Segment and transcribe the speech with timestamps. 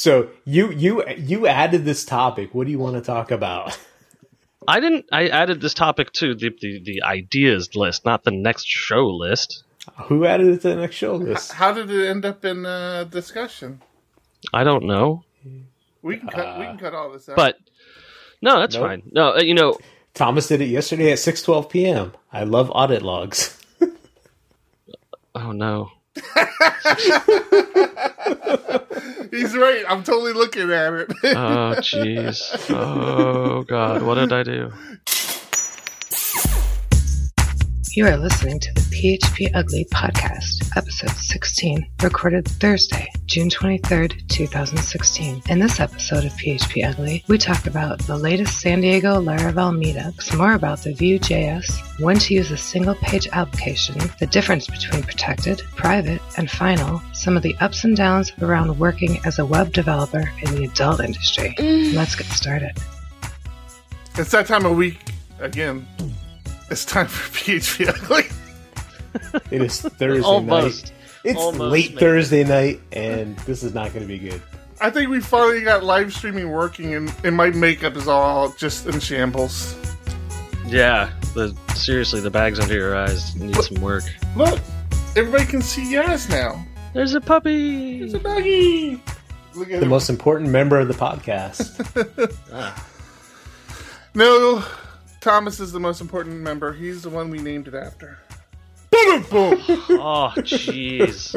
[0.00, 2.54] So you you you added this topic.
[2.54, 3.76] What do you want to talk about?
[4.66, 5.04] I didn't.
[5.12, 9.62] I added this topic to the, the, the ideas list, not the next show list.
[10.04, 11.52] Who added it to the next show list?
[11.52, 13.82] How did it end up in uh, discussion?
[14.54, 15.22] I don't know,
[16.00, 16.58] We can cut.
[16.58, 17.36] we can cut all this out.
[17.36, 17.58] but
[18.40, 18.86] no, that's Nope.
[18.86, 19.02] fine.
[19.12, 19.76] No, uh, you know,
[20.14, 22.12] Thomas did it yesterday at six twelve p.m.
[22.32, 23.58] I love audit logs.
[25.34, 25.90] oh no,
[29.30, 29.84] he's right.
[29.88, 31.12] I'm totally looking at it.
[31.24, 34.72] oh jeez, oh god, what did I do?
[37.92, 45.42] You are listening to the PHP Ugly podcast, episode 16, recorded Thursday, June 23rd, 2016.
[45.48, 50.38] In this episode of PHP Ugly, we talk about the latest San Diego Laravel meetups,
[50.38, 55.58] more about the Vue.js, when to use a single page application, the difference between protected,
[55.74, 60.30] private, and final, some of the ups and downs around working as a web developer
[60.42, 61.56] in the adult industry.
[61.58, 61.94] Mm.
[61.94, 62.78] Let's get started.
[64.16, 64.98] it's that time of week
[65.40, 65.88] again.
[66.70, 68.24] It's time for PHP Ugly.
[69.50, 70.84] It is Thursday Almost.
[70.84, 70.92] night.
[71.24, 71.98] It's Almost late made.
[72.00, 74.40] Thursday night, and this is not going to be good.
[74.80, 78.86] I think we finally got live streaming working, and, and my makeup is all just
[78.86, 79.74] in shambles.
[80.64, 84.04] Yeah, the seriously, the bags under your eyes need some work.
[84.36, 84.60] Look,
[85.16, 86.64] everybody can see Yaz now.
[86.94, 88.02] There's a puppy.
[88.02, 89.02] It's a doggy.
[89.56, 89.88] Look at The him.
[89.88, 91.74] most important member of the podcast.
[94.12, 94.64] No,
[95.20, 96.72] Thomas is the most important member.
[96.72, 98.18] He's the one we named it after.
[98.90, 99.58] Boom, boom.
[99.90, 101.34] Oh, jeez.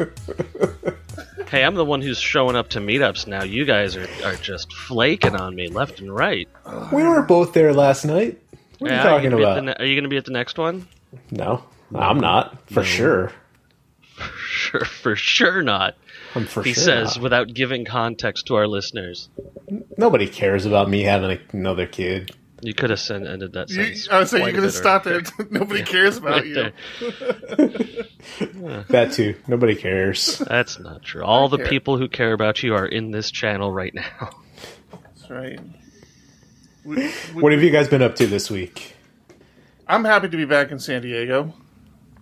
[1.48, 3.44] hey, I'm the one who's showing up to meetups now.
[3.44, 6.48] You guys are, are just flaking on me left and right.
[6.92, 8.40] we were both there last night.
[8.78, 9.54] What are you Yeah, talking gonna be at about?
[9.56, 10.86] the ne- are you going to be at the next one?
[11.30, 11.62] no,
[11.94, 13.32] I'm not for sure.
[14.46, 15.96] Sure, for sure not.
[16.36, 16.84] I'm for He sure.
[16.84, 17.22] says not.
[17.24, 19.28] without giving context to our listeners.
[19.98, 22.32] nobody cares about me having another kid.
[22.66, 24.08] You could have sent, ended that You, sentence.
[24.10, 25.30] I was saying you quite a could have stopped it.
[25.50, 26.72] Nobody cares about Right you.
[28.88, 29.34] That too.
[29.46, 30.38] Nobody cares.
[30.48, 31.22] That's not true.
[31.22, 31.68] All the care.
[31.68, 34.30] people who care about you are in this channel right now.
[34.90, 35.60] That's right.
[36.84, 36.96] We,
[37.34, 38.96] we, What have you guys been up to this week?
[39.86, 41.52] I'm happy to be back in San Diego.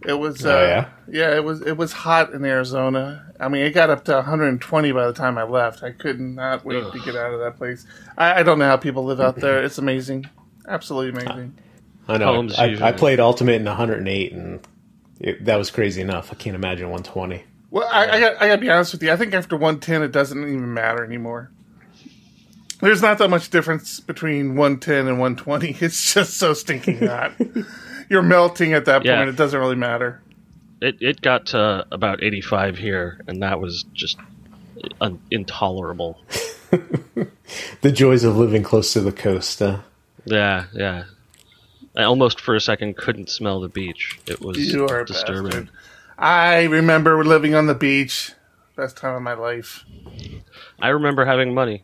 [0.06, 0.88] It was, uh, Oh, yeah?
[1.08, 1.60] yeah, it was.
[1.62, 3.26] It was hot in Arizona.
[3.38, 5.82] I mean, it got up to 120 by the time I left.
[5.82, 7.86] I could not wait to get out of that place.
[8.18, 9.62] I, I don't know how people live out there.
[9.62, 10.28] It's amazing,
[10.68, 11.58] absolutely amazing.
[12.08, 12.26] I know.
[12.34, 12.88] Homes I.
[12.88, 14.60] I played Ultimate in 108, and
[15.20, 16.30] it, that was crazy enough.
[16.32, 17.44] I can't imagine 120.
[17.70, 19.12] Well, I, I got I got to be honest with you.
[19.12, 21.50] I think after 110, it doesn't even matter anymore.
[22.80, 25.76] There's not that much difference between 110 and 120.
[25.84, 27.32] It's just so stinking hot.
[28.12, 29.28] You're melting at that point.
[29.30, 30.20] It doesn't really matter.
[30.82, 34.18] It it got to about 85 here, and that was just
[35.00, 36.18] un- intolerable.
[37.82, 39.58] The joys of living close to the coast.
[39.58, 39.80] Huh?
[40.24, 41.04] Yeah, yeah.
[41.94, 44.18] I almost for a second couldn't smell the beach.
[44.26, 45.50] It was You are disturbing.
[45.50, 45.70] bastard.
[46.16, 48.32] I remember living on the beach.
[48.76, 49.84] Best time of my life.
[50.80, 51.82] I remember having money.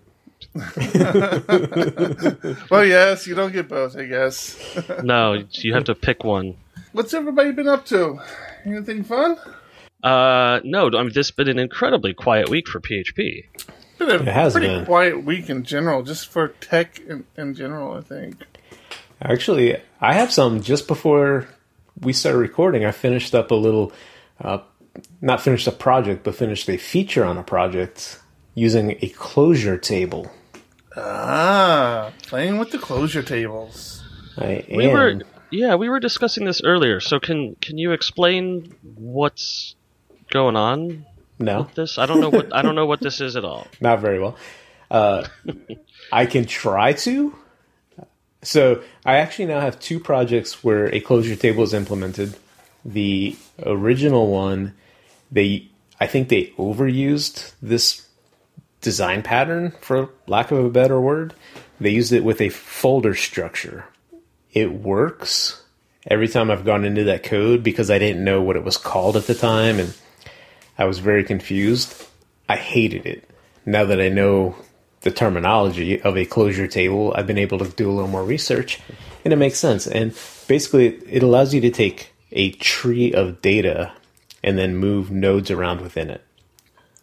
[2.70, 4.56] Well, yes, you don't get both, I guess.
[5.02, 6.56] No, you have to pick one.
[6.92, 8.18] What's everybody been up to?
[8.64, 9.36] Anything fun?
[10.02, 13.44] Uh, no, I mean this has been an incredibly quiet week for PHP.
[13.98, 14.84] Been a It has pretty been.
[14.86, 17.96] quiet week in general, just for tech in, in general.
[17.96, 18.36] I think.
[19.20, 21.48] Actually, I have some just before
[22.00, 22.84] we started recording.
[22.84, 23.92] I finished up a little,
[24.40, 24.58] uh,
[25.20, 28.20] not finished a project, but finished a feature on a project
[28.54, 30.30] using a closure table.
[31.00, 34.02] Ah, playing with the closure tables.
[34.36, 35.20] I We were
[35.50, 37.00] yeah, we were discussing this earlier.
[37.00, 39.74] So can can you explain what's
[40.30, 41.06] going on
[41.38, 41.98] no, with this?
[41.98, 43.66] I don't know what I don't know what this is at all.
[43.80, 44.36] not very well.
[44.90, 45.26] Uh,
[46.12, 47.34] I can try to.
[48.42, 52.36] So I actually now have two projects where a closure table is implemented.
[52.84, 54.74] The original one,
[55.30, 55.68] they
[56.00, 58.07] I think they overused this
[58.80, 61.34] design pattern, for lack of a better word.
[61.80, 63.84] They used it with a folder structure.
[64.52, 65.62] It works
[66.06, 69.16] every time I've gone into that code because I didn't know what it was called
[69.16, 69.94] at the time and
[70.76, 72.06] I was very confused.
[72.48, 73.28] I hated it.
[73.66, 74.56] Now that I know
[75.02, 78.80] the terminology of a closure table, I've been able to do a little more research
[79.24, 79.86] and it makes sense.
[79.86, 80.16] And
[80.46, 83.92] basically, it allows you to take a tree of data
[84.42, 86.24] and then move nodes around within it.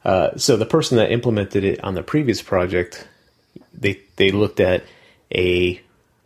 [0.05, 3.07] Uh, so the person that implemented it on the previous project,
[3.73, 4.83] they they looked at
[5.33, 5.81] a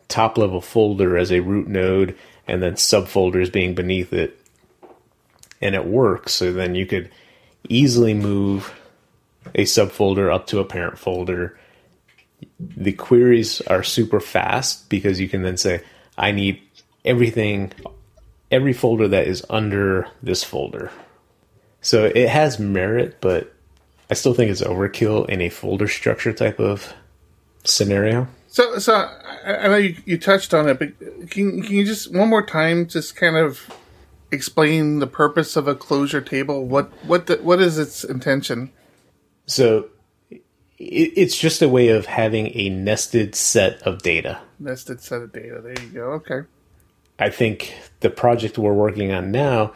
[0.09, 4.37] top level folder as a root node and then subfolders being beneath it,
[5.61, 6.33] and it works.
[6.33, 7.09] So then you could
[7.69, 8.73] easily move
[9.55, 11.57] a subfolder up to a parent folder.
[12.59, 15.83] The queries are super fast because you can then say,
[16.17, 16.61] I need
[17.05, 17.71] everything,
[18.51, 20.91] every folder that is under this folder.
[21.81, 23.53] So it has merit, but
[24.09, 26.93] I still think it's overkill in a folder structure type of
[27.63, 28.27] scenario.
[28.47, 28.93] So, so
[29.45, 32.45] I, I know you, you touched on it, but can, can you just one more
[32.45, 33.69] time just kind of
[34.31, 36.65] explain the purpose of a closure table?
[36.65, 38.71] What what the, what is its intention?
[39.45, 39.89] So
[40.29, 40.41] it,
[40.79, 44.41] it's just a way of having a nested set of data.
[44.59, 45.61] Nested set of data.
[45.61, 46.11] There you go.
[46.13, 46.41] Okay.
[47.19, 49.73] I think the project we're working on now,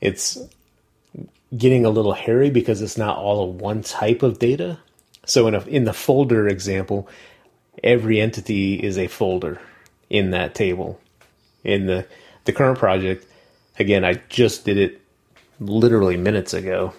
[0.00, 0.38] it's
[1.56, 4.78] getting a little hairy because it's not all of one type of data.
[5.26, 7.08] So in a, in the folder example,
[7.82, 9.60] every entity is a folder
[10.08, 11.00] in that table.
[11.64, 12.06] In the
[12.44, 13.26] the current project,
[13.78, 15.00] again, I just did it
[15.58, 16.92] literally minutes ago.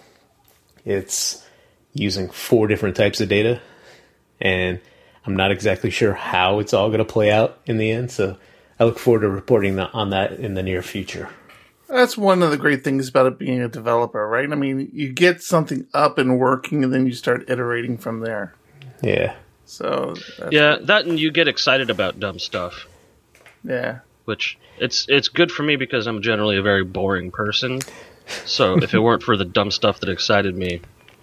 [0.84, 1.42] It's
[1.94, 3.60] using four different types of data,
[4.40, 4.78] and
[5.24, 8.10] I'm not exactly sure how it's all going to play out in the end.
[8.10, 8.36] So
[8.78, 11.28] I look forward to reporting on that in the near future.
[11.88, 14.50] That's one of the great things about it being a developer, right?
[14.50, 18.54] I mean, you get something up and working, and then you start iterating from there.
[19.02, 19.36] Yeah.
[19.64, 20.14] So
[20.50, 22.86] yeah, that and you get excited about dumb stuff.
[23.64, 24.00] Yeah.
[24.24, 27.80] Which it's it's good for me because I'm generally a very boring person.
[28.44, 30.80] So if it weren't for the dumb stuff that excited me,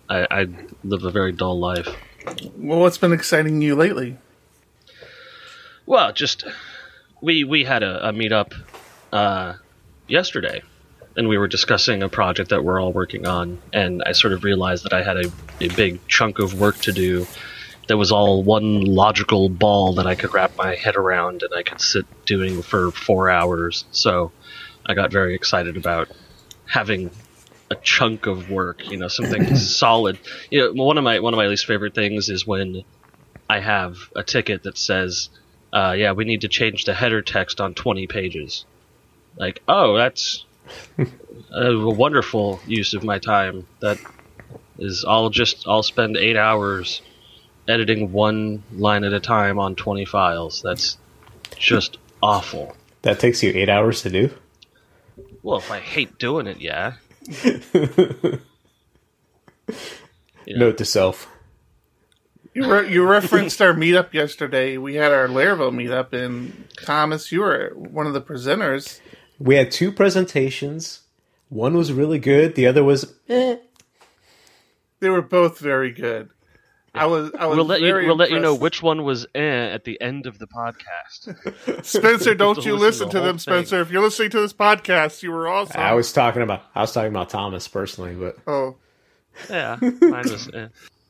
[0.10, 1.88] I, I'd live a very dull life.
[2.58, 4.18] Well, what's been exciting you lately?
[5.86, 6.46] Well, just
[7.22, 8.54] we we had a, a meetup
[9.12, 9.54] uh,
[10.08, 10.62] yesterday,
[11.16, 14.44] and we were discussing a project that we're all working on, and I sort of
[14.44, 15.32] realized that I had a,
[15.62, 17.26] a big chunk of work to do
[17.88, 21.64] that was all one logical ball that I could wrap my head around and I
[21.64, 23.86] could sit doing for four hours.
[23.92, 24.32] So
[24.86, 26.10] I got very excited about
[26.66, 27.12] having
[27.70, 30.18] a chunk of work, you know, something solid.
[30.50, 32.84] You know, one of my one of my least favorite things is when
[33.50, 35.30] I have a ticket that says,
[35.74, 38.66] uh, "Yeah, we need to change the header text on 20 pages."
[39.38, 40.46] Like, oh, that's
[40.98, 43.68] a wonderful use of my time.
[43.82, 44.00] That
[44.80, 47.02] is, I'll just I'll spend eight hours
[47.68, 50.62] editing one line at a time on 20 files.
[50.62, 50.98] That's
[51.58, 52.76] just awful.
[53.02, 54.32] That takes you eight hours to do?
[55.44, 56.94] Well, if I hate doing it, yeah.
[57.44, 57.58] yeah.
[60.58, 61.28] Note to self.
[62.54, 64.78] You, re- you referenced our meetup yesterday.
[64.78, 69.02] We had our Laravel meetup, and Thomas, you were one of the presenters.
[69.40, 71.02] We had two presentations.
[71.50, 72.56] One was really good.
[72.56, 73.58] The other was eh.
[75.00, 76.30] They were both very good.
[76.96, 77.32] I was.
[77.38, 77.94] I was we'll let you.
[77.94, 81.86] We'll let you know which one was eh at the end of the podcast.
[81.86, 83.82] Spencer, don't you listen, to, to them, Spencer.
[83.82, 85.80] If you're listening to this podcast, you were awesome.
[85.80, 86.64] I was talking about.
[86.74, 88.78] I was talking about Thomas personally, but oh,
[89.50, 90.50] yeah, mine was.
[90.54, 90.68] Eh.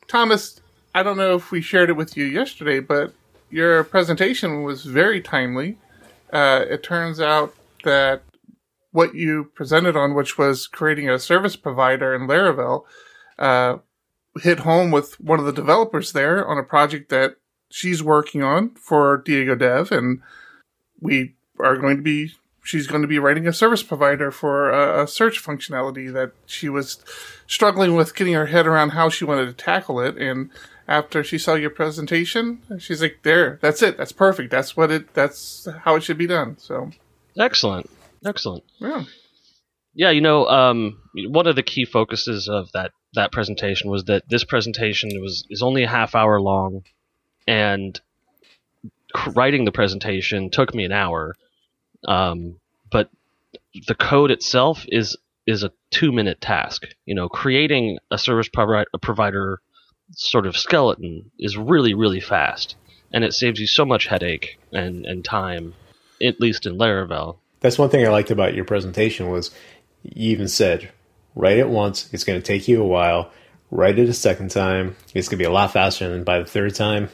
[0.08, 0.60] Thomas,
[0.94, 3.12] I don't know if we shared it with you yesterday, but
[3.50, 5.78] your presentation was very timely.
[6.32, 7.54] Uh, it turns out
[7.86, 8.22] that
[8.92, 12.84] what you presented on, which was creating a service provider in Laravel,
[13.38, 13.76] uh,
[14.42, 17.36] hit home with one of the developers there on a project that
[17.70, 20.20] she's working on for Diego Dev, and
[21.00, 22.32] we are going to be.
[22.62, 26.68] She's going to be writing a service provider for a, a search functionality that she
[26.68, 26.98] was
[27.46, 30.16] struggling with getting her head around how she wanted to tackle it.
[30.18, 30.50] And
[30.88, 33.96] after she saw your presentation, she's like, "There, that's it.
[33.96, 34.50] That's perfect.
[34.50, 35.14] That's what it.
[35.14, 36.90] That's how it should be done." So,
[37.38, 37.90] excellent,
[38.24, 38.64] excellent.
[38.78, 39.04] Yeah,
[39.94, 40.10] yeah.
[40.10, 44.44] You know, um, one of the key focuses of that that presentation was that this
[44.44, 46.84] presentation was is only a half hour long,
[47.46, 48.00] and
[49.34, 51.36] writing the presentation took me an hour,
[52.06, 53.10] um, but
[53.86, 55.16] the code itself is
[55.46, 56.86] is a two minute task.
[57.04, 59.60] You know, creating a service provi- a provider
[60.12, 62.76] sort of skeleton is really really fast,
[63.12, 65.74] and it saves you so much headache and and time,
[66.22, 67.38] at least in Laravel.
[67.60, 69.50] That's one thing I liked about your presentation was
[70.02, 70.90] you even said
[71.34, 72.12] write it once.
[72.12, 73.30] It's going to take you a while.
[73.70, 74.96] Write it a second time.
[75.14, 76.12] It's going to be a lot faster.
[76.12, 77.08] And by the third time,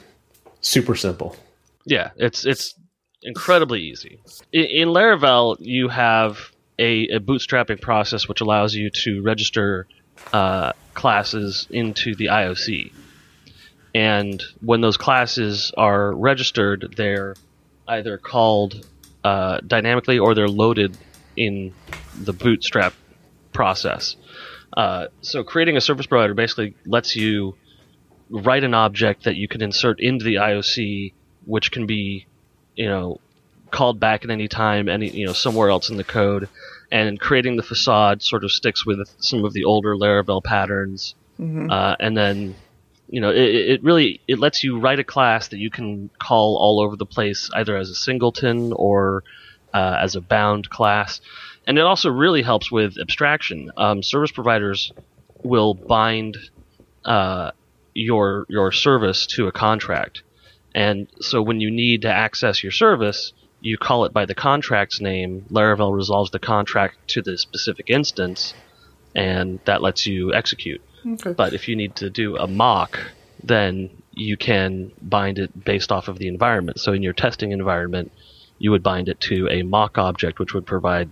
[0.60, 1.36] super simple.
[1.84, 2.74] Yeah, it's it's
[3.22, 4.20] incredibly easy.
[4.52, 9.86] In, in Laravel, you have a, a, bootstrapping process which allows you to register
[10.32, 12.92] uh, classes into the IOC.
[13.94, 17.34] And when those classes are registered, they're
[17.86, 18.86] either called
[19.24, 20.96] uh, dynamically or they're loaded
[21.36, 21.72] in
[22.20, 22.94] the bootstrap
[23.52, 24.16] process.
[24.76, 27.54] Uh, so creating a service provider basically lets you
[28.30, 31.12] write an object that you can insert into the IOC,
[31.44, 32.26] which can be,
[32.74, 33.20] you know,
[33.70, 36.48] called back at any time, any you know somewhere else in the code.
[36.90, 41.14] And creating the facade sort of sticks with some of the older Laravel patterns
[41.70, 42.54] uh, and then
[43.12, 46.56] you know it, it really it lets you write a class that you can call
[46.56, 49.22] all over the place, either as a singleton or
[49.74, 51.20] uh, as a bound class.
[51.66, 53.70] And it also really helps with abstraction.
[53.76, 54.92] Um, service providers
[55.44, 56.38] will bind
[57.04, 57.50] uh,
[57.92, 60.22] your your service to a contract,
[60.74, 65.02] and so when you need to access your service, you call it by the contract's
[65.02, 65.44] name.
[65.50, 68.54] Laravel resolves the contract to the specific instance,
[69.14, 70.80] and that lets you execute.
[71.06, 71.32] Okay.
[71.32, 72.98] But if you need to do a mock,
[73.42, 76.78] then you can bind it based off of the environment.
[76.80, 78.12] So in your testing environment,
[78.58, 81.10] you would bind it to a mock object, which would provide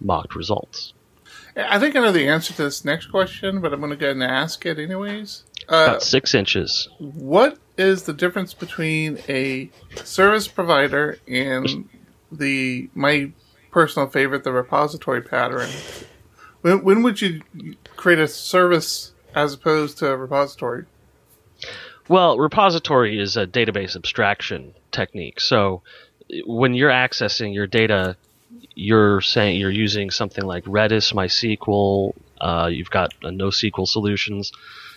[0.00, 0.92] mocked results.
[1.56, 4.06] I think I know the answer to this next question, but I'm going to go
[4.06, 5.44] ahead and ask it anyways.
[5.68, 6.88] Uh, About six inches.
[6.98, 11.88] what is the difference between a service provider and
[12.30, 13.32] the my
[13.70, 15.70] personal favorite, the repository pattern?
[16.62, 17.42] When, when would you
[17.96, 20.84] create a service as opposed to a repository?
[22.08, 25.40] Well, repository is a database abstraction technique.
[25.40, 25.82] So
[26.44, 28.16] when you're accessing your data,
[28.74, 32.14] you're saying you're using something like Redis, MySQL.
[32.40, 34.52] Uh, you've got uh, NoSQL solutions.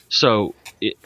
[0.09, 0.97] So it,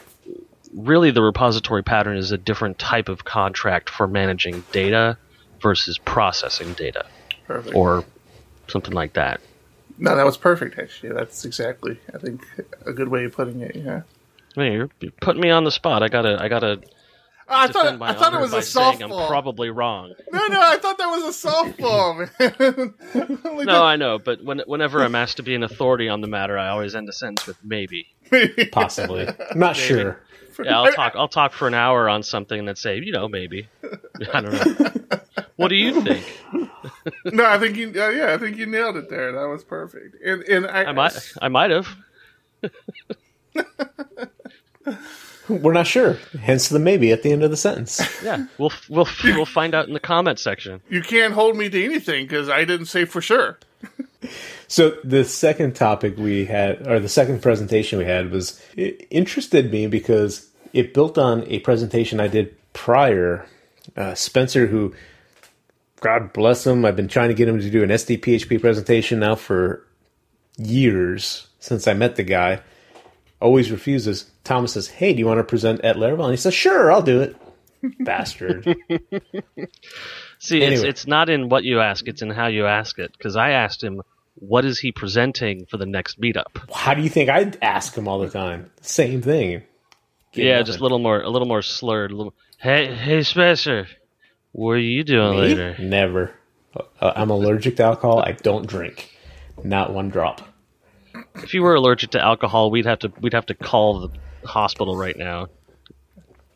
[0.74, 5.18] really, the repository pattern is a different type of contract for managing data
[5.60, 7.06] versus processing data,
[7.46, 7.76] Perfect.
[7.76, 8.04] or
[8.68, 9.40] something like that.
[10.00, 10.78] No, that was perfect.
[10.78, 12.46] Actually, that's exactly I think
[12.86, 13.76] a good way of putting it.
[13.76, 14.02] Yeah.
[14.56, 16.02] I mean, you're, you're putting me on the spot.
[16.02, 16.80] I gotta, I gotta.
[17.48, 18.98] Oh, I thought my I thought it was a softball.
[18.98, 20.14] saying I'm probably wrong.
[20.32, 22.94] no, no, I thought that was a softball, man.
[23.56, 26.28] Like No, I know, but when, whenever I'm asked to be an authority on the
[26.28, 28.06] matter, I always end a sentence with maybe.
[28.72, 29.28] Possibly.
[29.28, 30.20] I'm not sure.
[30.62, 31.14] Yeah, I'll talk.
[31.16, 33.68] I'll talk for an hour on something and then say, you know, maybe.
[34.32, 35.20] I don't know.
[35.60, 36.24] What do you think?
[37.34, 37.88] no, I think you.
[37.88, 39.30] Uh, yeah, I think you nailed it there.
[39.32, 40.16] That was perfect.
[40.24, 41.32] And and I, I might.
[41.42, 41.86] I might have.
[45.48, 46.16] We're not sure.
[46.40, 48.00] Hence the maybe at the end of the sentence.
[48.24, 50.80] Yeah, we'll we'll we'll find out in the comment section.
[50.88, 53.58] you can't hold me to anything because I didn't say for sure.
[54.68, 59.72] So the second topic we had, or the second presentation we had, was it interested
[59.72, 63.46] me because it built on a presentation I did prior.
[63.96, 64.94] Uh, Spencer, who,
[66.00, 69.34] God bless him, I've been trying to get him to do an SDPHP presentation now
[69.34, 69.86] for
[70.56, 72.60] years since I met the guy.
[73.40, 74.30] Always refuses.
[74.44, 77.02] Thomas says, "Hey, do you want to present at Laravel?" And he says, "Sure, I'll
[77.02, 77.36] do it."
[78.00, 78.64] Bastard.
[80.38, 83.12] See, it's it's not in what you ask; it's in how you ask it.
[83.16, 84.02] Because I asked him,
[84.34, 88.08] "What is he presenting for the next meetup?" How do you think I ask him
[88.08, 88.70] all the time?
[88.82, 89.62] Same thing.
[90.32, 90.66] Get yeah, nothing.
[90.66, 92.12] just a little more, a little more slurred.
[92.12, 92.34] A little.
[92.58, 93.88] Hey, hey, Spencer,
[94.52, 95.38] what are you doing Me?
[95.38, 95.76] later?
[95.78, 96.34] Never.
[96.74, 98.20] Uh, I'm allergic to alcohol.
[98.20, 99.10] I don't drink.
[99.62, 100.42] Not one drop.
[101.36, 104.96] If you were allergic to alcohol, we'd have to we'd have to call the hospital
[104.96, 105.48] right now.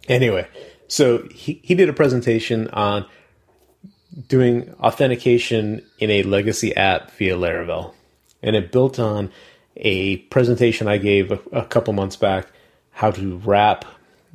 [0.09, 0.47] Anyway,
[0.87, 3.07] so he, he did a presentation on
[4.29, 7.95] doing authentication in a legacy app via Laravel.
[8.43, 9.31] And it built on
[9.77, 12.49] a presentation I gave a, a couple months back
[12.93, 13.85] how to wrap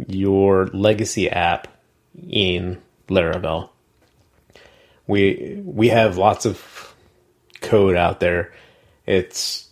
[0.07, 1.67] your legacy app
[2.29, 3.69] in Laravel.
[5.07, 6.95] We we have lots of
[7.61, 8.53] code out there.
[9.05, 9.67] It's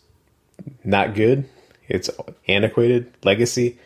[0.83, 1.47] not good.
[1.87, 2.09] It's
[2.47, 3.79] antiquated, legacy.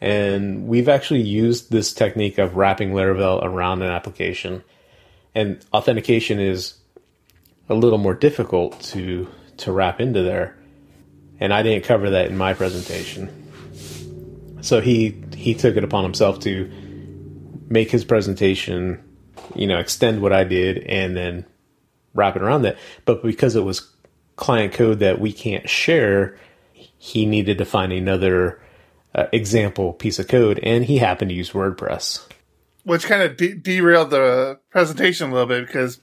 [0.00, 4.62] And we've actually used this technique of wrapping Laravel around an application.
[5.34, 6.74] And authentication is
[7.68, 10.56] a little more difficult to to wrap into there.
[11.40, 13.30] And I didn't cover that in my presentation.
[14.60, 16.70] So he he took it upon himself to
[17.68, 19.02] make his presentation,
[19.54, 21.46] you know, extend what I did and then
[22.14, 22.76] wrap it around that.
[23.04, 23.90] But because it was
[24.36, 26.36] client code that we can't share,
[26.72, 28.60] he needed to find another
[29.14, 32.26] uh, example piece of code, and he happened to use WordPress.
[32.84, 36.00] which kind of de- derailed the presentation a little bit because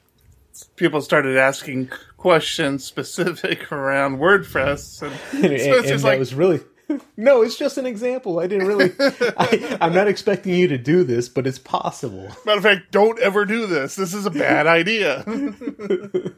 [0.78, 5.14] people started asking questions specific around WordPress, and,
[5.46, 6.62] And, and- and that like, was really
[7.18, 8.40] no, it's just an example.
[8.40, 8.92] I didn't really.
[9.00, 12.30] I, I'm not expecting you to do this, but it's possible.
[12.46, 13.96] matter of fact, don't ever do this.
[13.96, 15.24] This is a bad idea.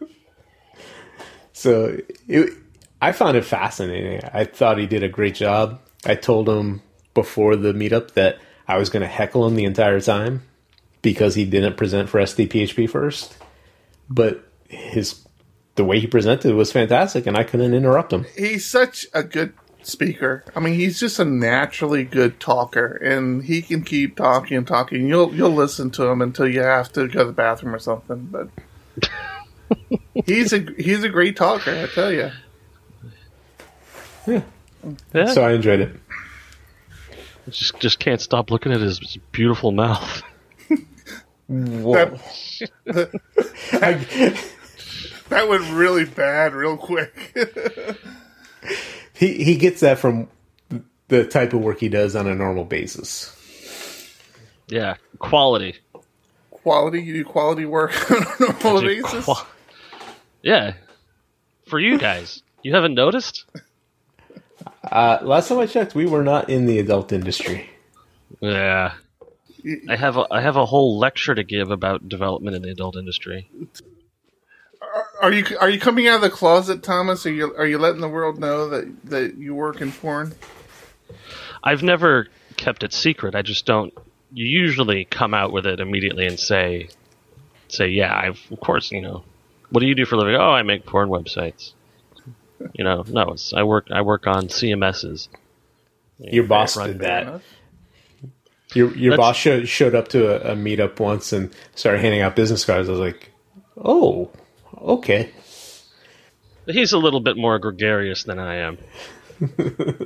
[1.53, 2.53] So it,
[3.01, 4.19] I found it fascinating.
[4.33, 5.79] I thought he did a great job.
[6.05, 6.81] I told him
[7.13, 10.41] before the meetup that I was going to heckle him the entire time
[11.01, 13.38] because he didn't present for SDPHP first.
[14.10, 15.25] But his
[15.75, 18.25] the way he presented was fantastic, and I couldn't interrupt him.
[18.38, 19.53] he's such a good
[19.85, 20.43] speaker.
[20.55, 25.07] I mean, he's just a naturally good talker, and he can keep talking and talking.
[25.07, 28.29] You'll you'll listen to him until you have to go to the bathroom or something.
[28.31, 28.49] But
[30.25, 32.31] he's a he's a great talker, I tell you.
[34.27, 35.25] Yeah.
[35.33, 35.95] So I enjoyed it.
[37.49, 38.99] Just just can't stop looking at his
[39.31, 40.21] beautiful mouth.
[41.47, 42.17] Whoa.
[43.73, 44.39] I-
[45.29, 47.35] That went really bad real quick.
[49.13, 50.27] he he gets that from
[51.08, 53.36] the type of work he does on a normal basis.
[54.67, 55.75] Yeah, quality.
[56.50, 59.25] quality, you do quality work on a normal basis.
[59.25, 59.46] qua-
[60.41, 60.74] yeah,
[61.67, 63.46] for you guys, you haven't noticed?
[64.84, 67.70] Uh, last time I checked, we were not in the adult industry.
[68.39, 68.93] Yeah.
[69.88, 72.98] I have a I have a whole lecture to give about development in the adult
[72.98, 73.50] industry.
[75.23, 77.25] Are you are you coming out of the closet, Thomas?
[77.25, 80.35] Are you are you letting the world know that that you work in porn?
[81.63, 82.27] I've never
[82.57, 83.33] kept it secret.
[83.33, 83.93] I just don't.
[84.33, 86.89] You usually come out with it immediately and say,
[87.69, 89.23] say, yeah, I've of course, you know.
[89.69, 90.35] What do you do for a living?
[90.35, 91.71] Oh, I make porn websites.
[92.73, 95.29] You know, no, it's I work I work on CMSs.
[96.19, 97.41] Your boss did fair that.
[98.75, 102.19] Your your That's- boss showed, showed up to a, a meetup once and started handing
[102.19, 102.89] out business cards.
[102.89, 103.31] I was like,
[103.77, 104.29] "Oh,
[104.83, 105.31] okay."
[106.65, 108.77] He's a little bit more gregarious than I am.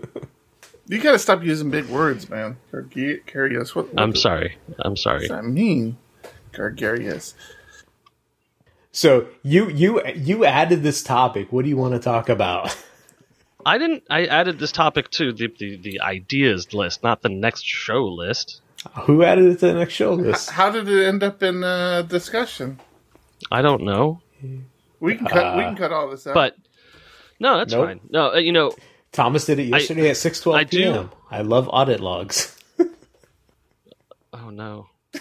[0.90, 2.58] You got to stop using big words, man.
[2.72, 3.76] Gregarious.
[3.76, 4.58] What, what I'm does sorry.
[4.80, 5.28] I'm sorry.
[5.28, 5.98] that mean?
[6.54, 7.36] Gregarious.
[8.94, 11.52] So you you you added this topic.
[11.52, 12.76] What do you want to talk about?
[13.66, 14.04] I didn't.
[14.10, 18.62] I added this topic to the, the, the ideas list, not the next show list.
[19.02, 20.52] Who added it to the next show list?
[20.52, 22.80] How did it end up in uh, discussion?
[23.52, 24.22] I don't know,
[25.00, 25.56] We can cut.
[25.58, 26.34] we Uh, can cut all this out.
[26.34, 26.56] but
[27.40, 27.86] no, that's Nope.
[27.88, 28.00] fine.
[28.10, 28.72] No, uh, you know,
[29.12, 31.12] Thomas did it yesterday at six twelve I do- p.m.
[31.32, 32.58] I love audit logs.
[34.34, 34.88] oh no.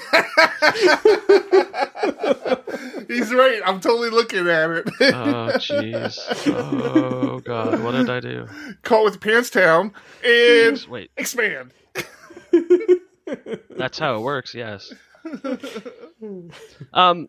[3.09, 3.61] he's right.
[3.65, 4.89] I'm totally looking at it.
[5.01, 6.19] Oh jeez.
[6.49, 8.47] Oh god, what did I do?
[8.83, 9.93] Call with pants down
[10.25, 11.73] and Wait, expand.
[13.77, 14.55] that's how it works.
[14.55, 14.93] Yes.
[16.93, 17.29] Um.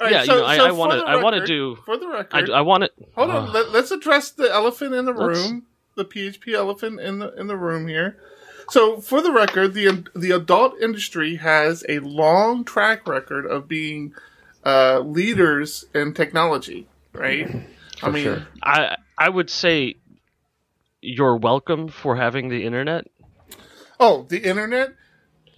[0.00, 2.50] All right, Yeah, you know, I- I wanna- I wanna do- for the record.
[2.50, 2.94] I want it.
[3.16, 3.52] Hold uh, on.
[3.52, 5.66] Let, let's address the elephant in the room.
[5.96, 8.16] The PHP elephant in the in the room here.
[8.70, 14.14] So, for the record, the the adult industry has a long track record of being
[14.64, 17.50] uh, leaders in technology, right?
[18.02, 18.46] I mean, sure.
[18.62, 19.96] I I would say
[21.02, 23.06] you're welcome for having the internet.
[23.98, 24.94] oh, the internet.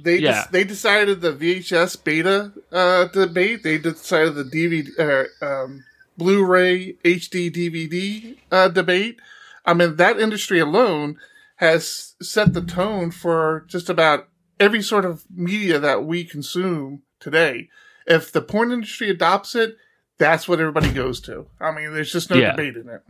[0.03, 0.45] They Yeah.
[0.45, 3.63] des- they decided the VHS beta uh, debate.
[3.63, 5.85] They decided the DVD, uh, um,
[6.19, 9.19] Blu-ray HD DVD uh, debate.
[9.65, 11.19] I mean, that industry alone
[11.57, 14.29] has set the tone for just about
[14.61, 17.69] every sort of media that we consume today.
[18.07, 19.77] If the porn industry adopts it,
[20.19, 21.47] that's what everybody goes to.
[21.61, 22.51] I mean, there's just no Yeah.
[22.51, 23.03] debate in it.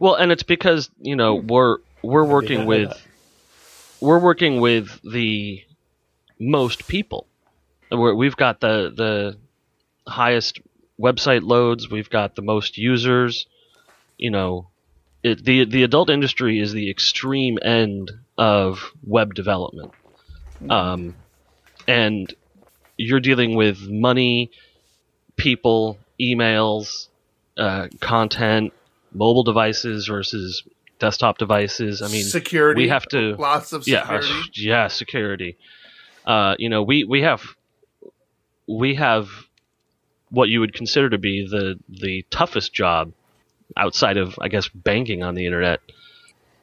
[0.00, 2.96] Well, and it's because you know we're we're working not with know
[4.00, 5.62] we're working with the
[6.42, 7.26] most people.
[7.90, 9.38] We've got the the
[10.10, 10.60] highest
[11.00, 11.90] website loads.
[11.90, 13.46] We've got the most users.
[14.18, 14.68] You know,
[15.22, 19.92] it, the the adult industry is the extreme end of web development,
[20.68, 21.14] um,
[21.86, 22.32] and
[22.96, 24.50] you're dealing with money,
[25.36, 27.08] people, emails,
[27.56, 28.72] uh, content,
[29.12, 30.62] mobile devices versus
[30.98, 32.00] desktop devices.
[32.00, 32.82] I mean, security.
[32.82, 34.28] we have to- lots of yeah, security.
[34.28, 35.56] uh, yeah, security.
[36.24, 37.42] Uh, you know, we we have
[38.66, 39.28] we have
[40.30, 43.12] what you would consider to be the the toughest job
[43.76, 45.80] outside of, I guess, banking on the internet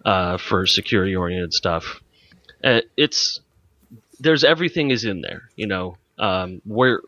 [0.05, 2.01] uh, for security oriented stuff.
[2.63, 3.41] Uh, it's
[4.19, 5.49] there's everything is in there.
[5.55, 7.01] You know, um, where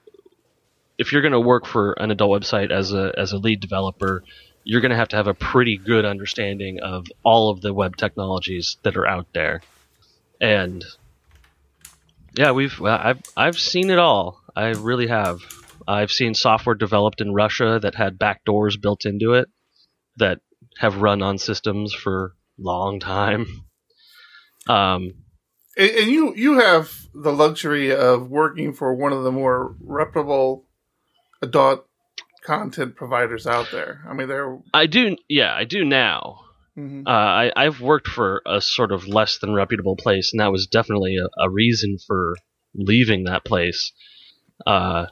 [0.97, 4.23] if you're going to work for an adult website as a as a lead developer,
[4.63, 7.97] you're going to have to have a pretty good understanding of all of the web
[7.97, 9.61] technologies that are out there.
[10.39, 10.83] And
[12.37, 14.41] yeah, we've well, I've I've seen it all.
[14.55, 15.39] I really have.
[15.87, 19.49] I've seen software developed in Russia that had backdoors built into it
[20.17, 20.39] that
[20.77, 23.45] have run on systems for long time.
[24.69, 25.13] Um,
[25.75, 30.67] And, and you you have the luxury of working for one of the more reputable
[31.41, 31.87] adult
[32.45, 34.03] content providers out there.
[34.07, 36.41] I mean, they're I do, yeah, I do now.
[36.77, 37.05] Mhm.
[37.05, 40.67] Uh, I, I've worked for a sort of less than reputable place, and that was
[40.67, 42.35] definitely a, a reason for
[42.73, 43.91] leaving that place.
[44.65, 45.07] Uh,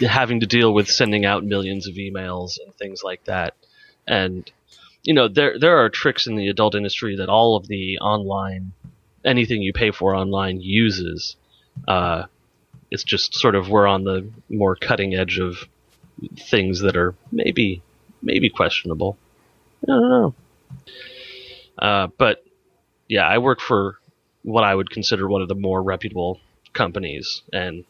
[0.00, 3.54] having to deal with sending out millions of emails and things like that,
[4.06, 4.50] and
[5.02, 8.72] you know there there are tricks in the adult industry that all of the online
[9.24, 11.36] anything you pay for online uses.
[11.86, 12.24] Uh,
[12.90, 15.68] it's just sort of we're on the more cutting edge of
[16.38, 17.82] things that are maybe
[18.22, 19.18] maybe questionable.
[19.84, 20.34] I don't know.
[21.78, 22.44] Uh, but
[23.08, 23.98] yeah, I work for
[24.42, 26.40] what I would consider one of the more reputable
[26.72, 27.84] companies, and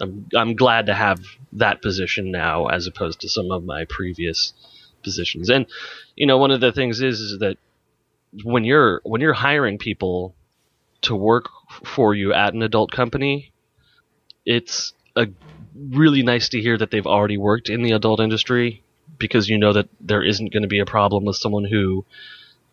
[0.00, 1.20] I'm I'm glad to have
[1.54, 4.52] that position now as opposed to some of my previous
[5.02, 5.48] positions.
[5.48, 5.66] And
[6.16, 7.56] you know, one of the things is is that
[8.44, 10.34] when you're when you're hiring people
[11.02, 11.48] to work
[11.84, 13.52] for you at an adult company,
[14.44, 15.28] it's a
[15.74, 18.82] really nice to hear that they've already worked in the adult industry
[19.18, 22.04] because you know that there isn't going to be a problem with someone who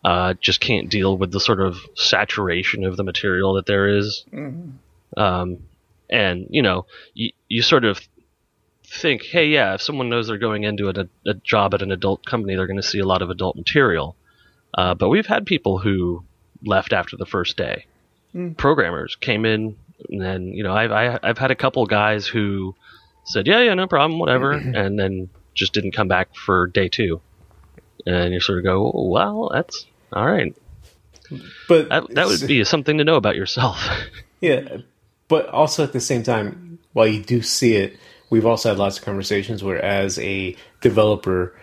[0.03, 4.25] uh, just can't deal with the sort of saturation of the material that there is.
[5.15, 5.59] Um,
[6.09, 8.01] and you know, you, you sort of
[8.85, 12.25] think, hey, yeah, if someone knows they're going into a, a job at an adult
[12.25, 14.15] company, they're going to see a lot of adult material.
[14.73, 16.23] Uh, but we've had people who
[16.65, 17.85] left after the first day.
[18.55, 19.77] Programmers came in,
[20.09, 22.75] and then you know, I've I, I've had a couple guys who
[23.25, 27.21] said, yeah, yeah, no problem, whatever, and then just didn't come back for day two.
[28.05, 30.55] And you sort of go, well, that's all right.
[31.69, 33.87] But That, that would be something to know about yourself.
[34.41, 34.79] Yeah,
[35.29, 37.95] but also at the same time, while you do see it,
[38.29, 41.57] we've also had lots of conversations where, as a developer,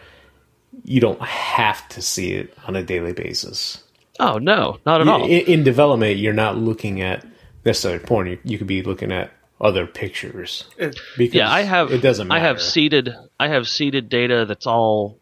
[0.84, 3.84] you don't have to see it on a daily basis.
[4.18, 5.26] oh no, not at In, all.
[5.26, 7.22] in development, you're not looking at
[7.66, 8.28] necessarily porn.
[8.28, 10.64] You, you could be looking at other pictures.
[10.78, 11.92] Because yeah, I have.
[11.92, 12.40] It doesn't matter.
[12.40, 13.14] I have seeded.
[13.38, 15.18] I have seeded data that's all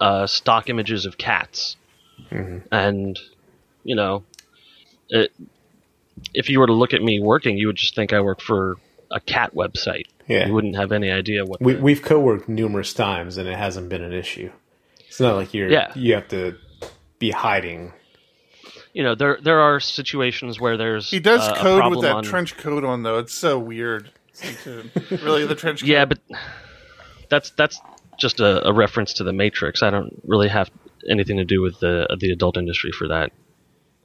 [0.00, 1.76] uh, stock images of cats,
[2.30, 2.66] Mm-hmm.
[2.72, 3.18] and
[3.84, 4.24] you know,
[5.08, 5.32] it,
[6.34, 8.76] if you were to look at me working, you would just think I work for
[9.10, 10.06] a cat website.
[10.26, 10.46] Yeah.
[10.48, 11.60] You wouldn't have any idea what.
[11.62, 14.50] We, the- we've co-worked numerous times, and it hasn't been an issue.
[15.06, 15.92] It's not like you're Yeah.
[15.94, 16.56] you have to
[17.18, 17.92] be hiding.
[18.92, 22.24] You know, there there are situations where there's He does uh, code with that on-
[22.24, 23.18] trench coat on, though.
[23.18, 24.10] It's so weird.
[25.10, 25.88] really, the trench coat?
[25.88, 26.20] Yeah, but
[27.28, 27.80] that's that's
[28.18, 29.82] just a, a reference to the Matrix.
[29.82, 30.70] I don't really have
[31.08, 33.32] anything to do with the the adult industry for that.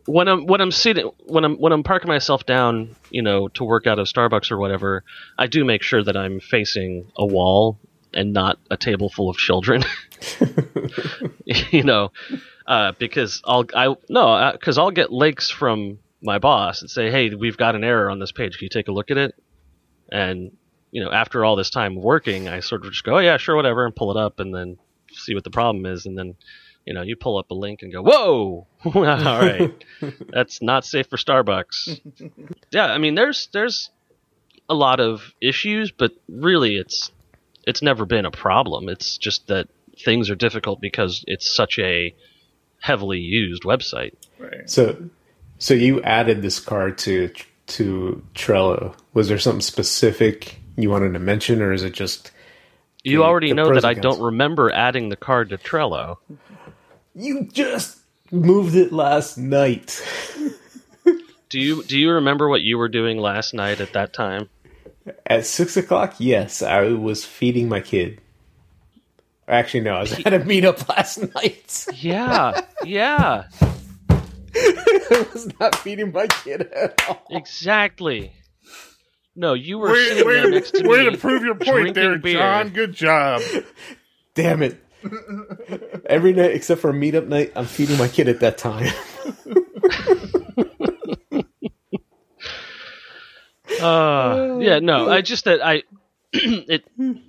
[0.06, 3.64] When I'm when I'm sitting when I'm when I'm parking myself down, you know, to
[3.64, 5.04] work out of Starbucks or whatever,
[5.38, 7.80] I do make sure that I'm facing a wall
[8.14, 9.84] and not a table full of children.
[11.46, 12.12] you know,
[12.68, 17.34] uh, because I'll I no because I'll get links from my boss and say, hey,
[17.36, 18.58] we've got an error on this page.
[18.58, 19.36] Can you take a look at it?
[20.12, 20.56] And
[20.92, 23.56] you know, after all this time working, I sort of just go, oh yeah, sure,
[23.56, 24.78] whatever, and pull it up, and then
[25.12, 26.36] see what the problem is, and then
[26.86, 29.74] you know, you pull up a link and go, whoa, all right,
[30.30, 32.00] that's not safe for Starbucks.
[32.72, 33.90] yeah, I mean, there's there's
[34.70, 37.12] a lot of issues, but really, it's
[37.66, 38.90] it's never been a problem.
[38.90, 39.68] It's just that
[40.04, 42.14] things are difficult because it's such a
[42.84, 44.12] heavily used website.
[44.38, 44.70] Right.
[44.70, 45.10] So,
[45.58, 47.32] so you added this card to
[47.68, 48.94] to Trello.
[49.14, 52.32] Was there something specific you wanted to mention, or is it just
[53.06, 56.18] You The- already the know that I don't remember adding the card to Trello.
[57.16, 58.00] you just
[58.32, 60.02] moved it last night?
[61.50, 64.50] Do you do you remember what you were doing last night at that time?
[65.26, 68.20] At six o'clock, yes, I was feeding my kid.
[69.48, 71.86] Actually, no, I was at a meetup last night.
[72.02, 73.44] Yeah, yeah,
[74.56, 77.22] I was not feeding my kid at all.
[77.30, 78.32] exactly.
[79.36, 81.12] No, you were Way, sitting there next to way me.
[81.12, 82.38] to prove your point there, drinking beer.
[82.40, 82.70] John.
[82.70, 83.42] Good job.
[84.36, 84.80] Damn it!
[86.06, 88.92] Every night except for a meetup night, I'm feeding my kid at that time.
[93.82, 95.84] Uh, yeah, no, I just that I
[96.68, 96.84] it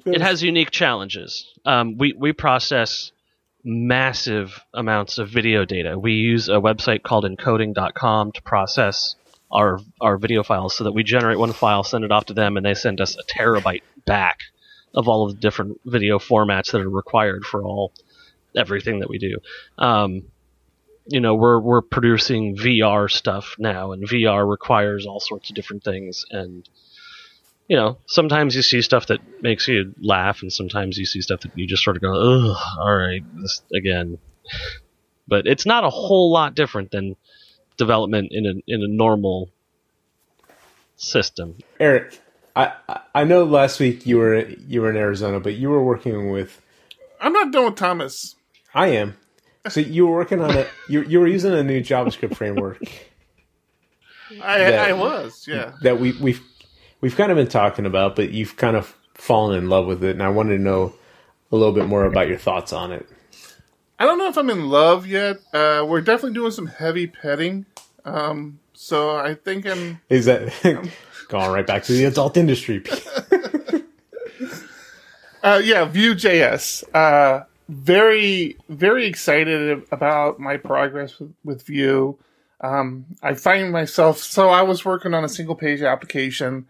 [0.07, 1.53] it has unique challenges.
[1.67, 3.13] Um, we we process
[3.63, 5.99] massive amounts of video data.
[5.99, 9.15] We use a website called encoding.com to process
[9.53, 12.57] our our video files so that we generate one file, send it off to them,
[12.57, 14.39] and they send us a terabyte back
[14.95, 17.93] of all of the different video formats that are required for all
[18.57, 19.39] everything that we do.
[19.77, 20.23] Um,
[21.07, 25.85] you know, we're we're producing VR stuff now, and VR requires all sorts of different
[25.85, 26.67] things, and
[27.69, 31.41] you know, sometimes you see stuff that makes you laugh, and sometimes you see stuff
[31.41, 34.19] that you just sort of go, "Ugh, all right, this again."
[35.27, 37.17] But it's not a whole lot different than
[37.77, 39.51] development in a in a normal
[40.97, 41.57] system.
[41.81, 42.21] Eric,
[42.55, 45.83] I I- I know last week you were you were in Arizona, but you were
[45.83, 46.61] working with
[47.21, 48.37] I'm not done with Thomas.
[48.75, 49.17] I am.
[49.69, 50.69] So you were working on it.
[50.89, 52.83] you you were using a new JavaScript framework
[54.43, 54.83] I, Yeah.
[54.83, 55.73] I was, yeah.
[55.83, 56.43] that we we've
[57.05, 60.13] we've kind of been talking about, but you've kind of fallen in love with it,
[60.13, 60.95] and I wanted to know
[61.53, 63.07] a little bit more about your thoughts on it.
[63.99, 65.37] I don't know if I'm in love yet.
[65.53, 67.67] Uh, we're definitely doing some heavy petting.
[68.07, 70.01] Um, so I think I'm.
[70.09, 70.51] Is that
[71.29, 72.83] going right back to the adult industry?
[75.43, 76.85] Uh, yeah, Vue.js.
[76.95, 82.19] Uh, very, very excited about my progress with, with Vue.
[82.63, 86.65] Um, I find myself so I was working on a single page application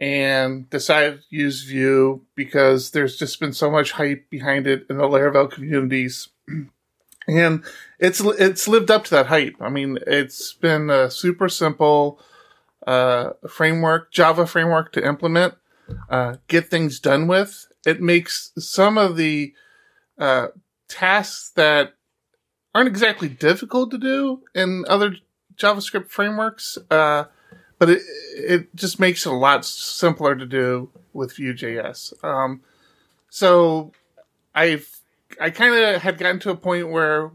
[0.00, 4.96] and decided to use Vue because there's just been so much hype behind it in
[4.96, 6.28] the Laravel communities.
[7.28, 7.62] and
[7.98, 9.56] it's it's lived up to that hype.
[9.60, 12.20] I mean, it's been a super simple
[12.86, 15.54] uh, framework, Java framework to implement,
[16.08, 17.66] uh, get things done with.
[17.86, 19.52] It makes some of the
[20.18, 20.48] uh,
[20.88, 21.94] tasks that
[22.74, 25.16] aren't exactly difficult to do in other
[25.56, 27.24] JavaScript frameworks, uh,
[27.80, 28.02] but it
[28.34, 32.22] it just makes it a lot simpler to do with Vue.js.
[32.22, 32.60] Um,
[33.30, 33.90] so
[34.54, 35.00] I've
[35.40, 37.32] I kind of had gotten to a point where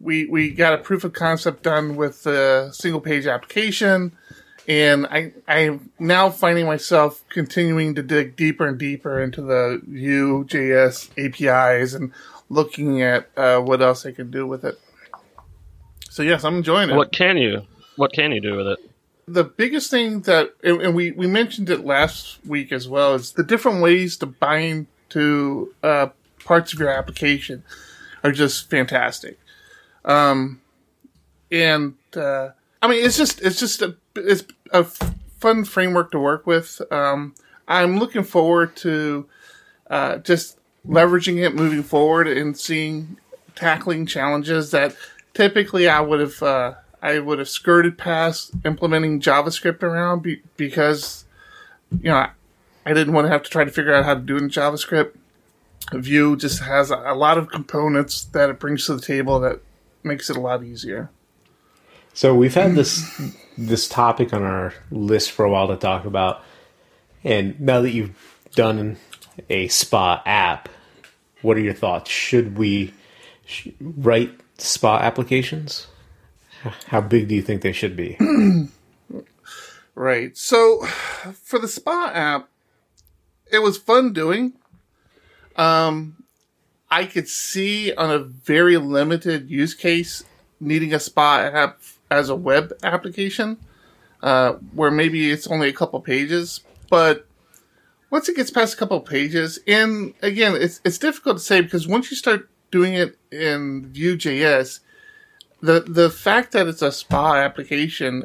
[0.00, 4.16] we we got a proof of concept done with the single page application,
[4.66, 11.10] and I I'm now finding myself continuing to dig deeper and deeper into the Vue.js
[11.18, 12.10] APIs and
[12.48, 14.80] looking at uh, what else I can do with it.
[16.08, 16.96] So yes, I'm enjoying it.
[16.96, 17.66] What can you
[17.96, 18.93] what can you do with it?
[19.26, 23.42] The biggest thing that and we we mentioned it last week as well is the
[23.42, 26.08] different ways to bind to uh,
[26.44, 27.62] parts of your application
[28.22, 29.38] are just fantastic.
[30.04, 30.60] Um,
[31.50, 32.50] and uh,
[32.82, 36.80] I mean, it's just it's just a it's a fun framework to work with.
[36.90, 37.34] Um,
[37.66, 39.26] I'm looking forward to
[39.88, 43.16] uh, just leveraging it moving forward and seeing
[43.54, 44.94] tackling challenges that
[45.32, 51.26] typically I would have uh, I would have skirted past implementing JavaScript around be- because
[51.90, 52.28] you know
[52.86, 54.48] I, didn't want to have to try to figure out how to do it in
[54.48, 55.14] JavaScript.
[55.92, 59.60] Vue just has a, lot of components that it brings to the table that
[60.02, 61.10] makes it a lot easier.
[62.14, 63.04] So we've had this
[63.58, 66.42] this topic on our list for a while to talk about,
[67.22, 68.16] and now that you've
[68.54, 68.96] done
[69.50, 70.70] a spa app,
[71.42, 72.10] what are your thoughts?
[72.10, 72.94] Should we
[73.78, 75.88] write spa applications?
[76.86, 78.16] How big do you think they should be?
[79.94, 80.36] right.
[80.36, 80.84] So
[81.42, 82.48] for the spa app,
[83.50, 84.54] it was fun doing.
[85.56, 86.24] Um,
[86.90, 90.24] I could see on a very limited use case
[90.60, 93.58] needing a spa app as a web application,
[94.22, 97.26] uh, where maybe it's only a couple pages, but
[98.10, 101.88] once it gets past a couple pages, and again, it's it's difficult to say because
[101.88, 104.80] once you start doing it in Vue.js,
[105.64, 108.24] the the fact that it's a spa application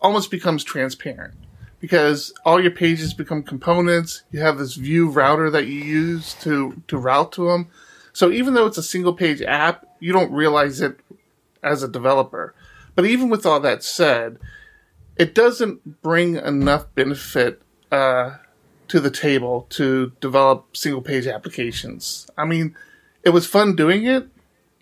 [0.00, 1.34] almost becomes transparent
[1.80, 4.22] because all your pages become components.
[4.30, 7.68] You have this Vue router that you use to to route to them.
[8.12, 11.00] So even though it's a single page app, you don't realize it
[11.62, 12.54] as a developer.
[12.94, 14.38] But even with all that said,
[15.16, 18.36] it doesn't bring enough benefit uh,
[18.88, 22.28] to the table to develop single page applications.
[22.36, 22.76] I mean,
[23.22, 24.28] it was fun doing it,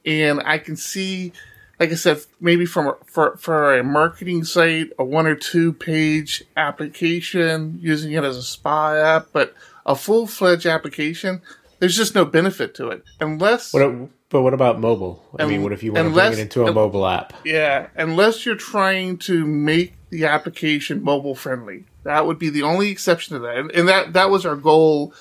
[0.04, 1.32] and I can see,
[1.80, 6.44] like I said, maybe from for for a marketing site, a one or two page
[6.56, 9.54] application using it as a spy app, but
[9.86, 11.40] a full fledged application,
[11.78, 13.72] there's just no benefit to it unless.
[13.72, 15.24] What, but what about mobile?
[15.38, 17.32] I mean, what if you want to bring it into a mobile app?
[17.44, 21.84] Yeah, unless you're trying to make the application mobile friendly.
[22.02, 23.56] That would be the only exception to that.
[23.56, 25.14] And, and that, that was our goal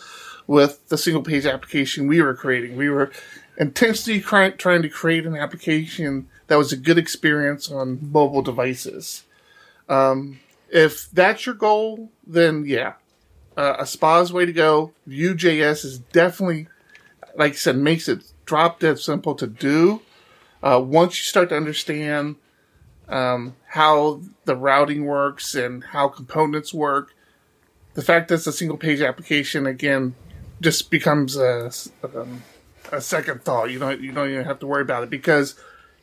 [0.47, 2.75] with the single page application we were creating.
[2.75, 3.11] We were
[3.59, 9.23] intentionally trying to create an application that was a good experience on mobile devices.
[9.87, 12.93] Um, if that's your goal, then yeah,
[13.57, 14.93] uh, a spa's way to go.
[15.05, 16.67] Vue.js is definitely,
[17.35, 20.01] like I said, makes it drop dead simple to do.
[20.63, 22.35] Uh, once you start to understand
[23.09, 27.13] um, how the routing works and how components work.
[27.95, 30.15] The fact that it's a single page application again
[30.61, 31.71] just becomes a,
[32.15, 32.43] um,
[32.91, 33.71] a second thought.
[33.71, 35.55] You don't you don't even have to worry about it because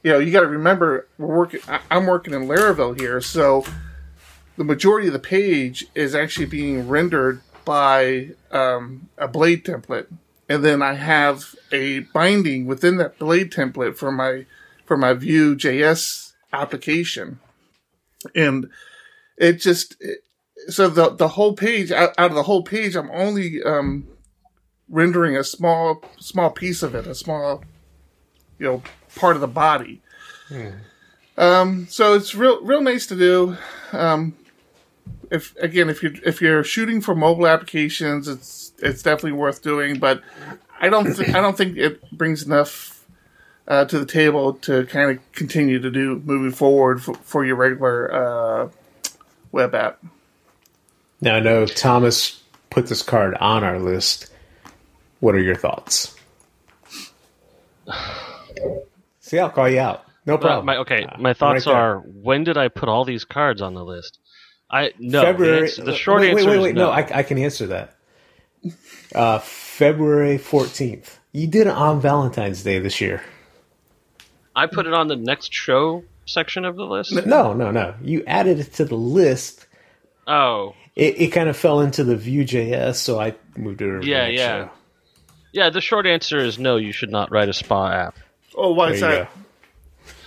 [0.02, 1.60] you know you got to remember we're working.
[1.90, 3.64] I'm working in Laravel here, so
[4.56, 10.06] the majority of the page is actually being rendered by um, a blade template,
[10.48, 14.46] and then I have a binding within that blade template for my
[14.86, 17.40] for my Vue.js application.
[18.34, 18.70] And
[19.36, 20.24] it just, it,
[20.68, 24.06] so the, the whole page, out, out, of the whole page, I'm only, um,
[24.88, 27.64] rendering a small, small piece of it, a small,
[28.58, 28.82] you know,
[29.14, 30.02] part of the body.
[30.48, 30.68] Hmm.
[31.38, 33.56] Um, so it's real, real nice to do.
[33.92, 34.34] Um,
[35.30, 39.98] if again, if you if you're shooting for mobile applications, it's it's definitely worth doing.
[39.98, 40.22] But
[40.80, 43.04] I don't th- I don't think it brings enough
[43.68, 47.56] uh, to the table to kind of continue to do moving forward for, for your
[47.56, 48.68] regular uh,
[49.52, 50.02] web app.
[51.20, 54.30] Now, I know Thomas put this card on our list.
[55.20, 56.14] What are your thoughts?
[59.20, 60.04] See, I'll call you out.
[60.24, 60.66] No Uh, problem.
[60.66, 63.74] my, okay, Uh, my thoughts right are: when did I put all these cards on
[63.74, 64.18] the list?
[64.70, 65.22] I no.
[65.22, 65.58] February.
[65.58, 66.74] The, answer- the short wait, answer wait, wait, is wait.
[66.74, 66.86] no.
[66.86, 67.94] No, I, I can answer that.
[69.14, 71.18] Uh, February fourteenth.
[71.32, 73.22] You did it on Valentine's Day this year.
[74.56, 77.12] I put it on the next show section of the list.
[77.26, 77.94] No, no, no.
[78.02, 79.66] You added it to the list.
[80.26, 84.00] Oh, It, it kind of fell into the Vue.js, so I moved it over.
[84.00, 84.64] to the Yeah, yeah.
[84.64, 84.70] show.
[85.56, 85.70] Yeah.
[85.70, 86.76] The short answer is no.
[86.76, 88.16] You should not write a spa app.
[88.54, 89.06] Oh, why There is you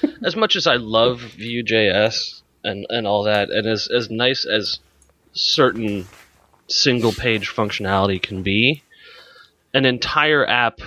[0.01, 0.25] that?
[0.25, 4.79] as much as I love Vue.js and and all that, and as as nice as
[5.33, 6.07] certain
[6.67, 8.83] single page functionality can be,
[9.73, 10.81] an entire app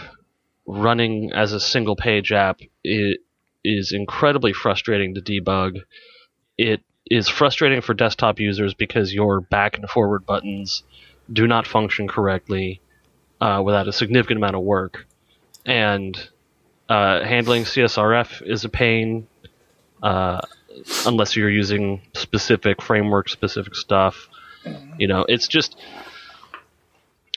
[0.66, 3.20] running as a single page app it
[3.64, 5.80] is incredibly frustrating to debug.
[6.58, 10.82] It is frustrating for desktop users because your back and forward buttons
[11.32, 12.80] do not function correctly
[13.42, 15.04] uh, without a significant amount of work,
[15.66, 16.16] and
[16.88, 19.26] uh, handling CSRF is a pain
[20.00, 20.40] uh,
[21.06, 24.28] unless you're using specific framework specific stuff.
[24.96, 25.76] You know, it's just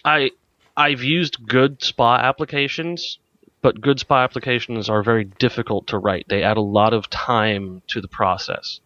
[0.04, 0.30] I
[0.78, 3.18] I've used good spa applications,
[3.64, 6.28] but good spa applications are very difficult to write.
[6.30, 8.80] They add a lot of time to the process.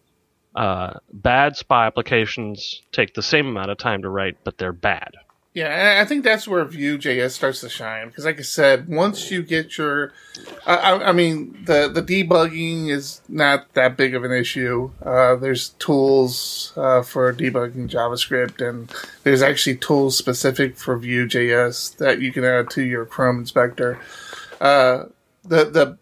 [0.56, 5.16] Uh, bad spa applications take the same amount of time to write, but they're bad.
[5.52, 9.42] Yeah, I think that's where Vue.js starts to shine because, like I said, once you
[9.42, 10.12] get your,
[10.64, 14.92] I, I, I mean, the the debugging is not that big of an issue.
[15.02, 18.92] Uh, there's tools uh, for debugging JavaScript, and
[19.24, 23.98] there's actually tools specific for Vue.js that you can add to your Chrome inspector.
[24.60, 25.06] Uh,
[25.42, 25.98] the the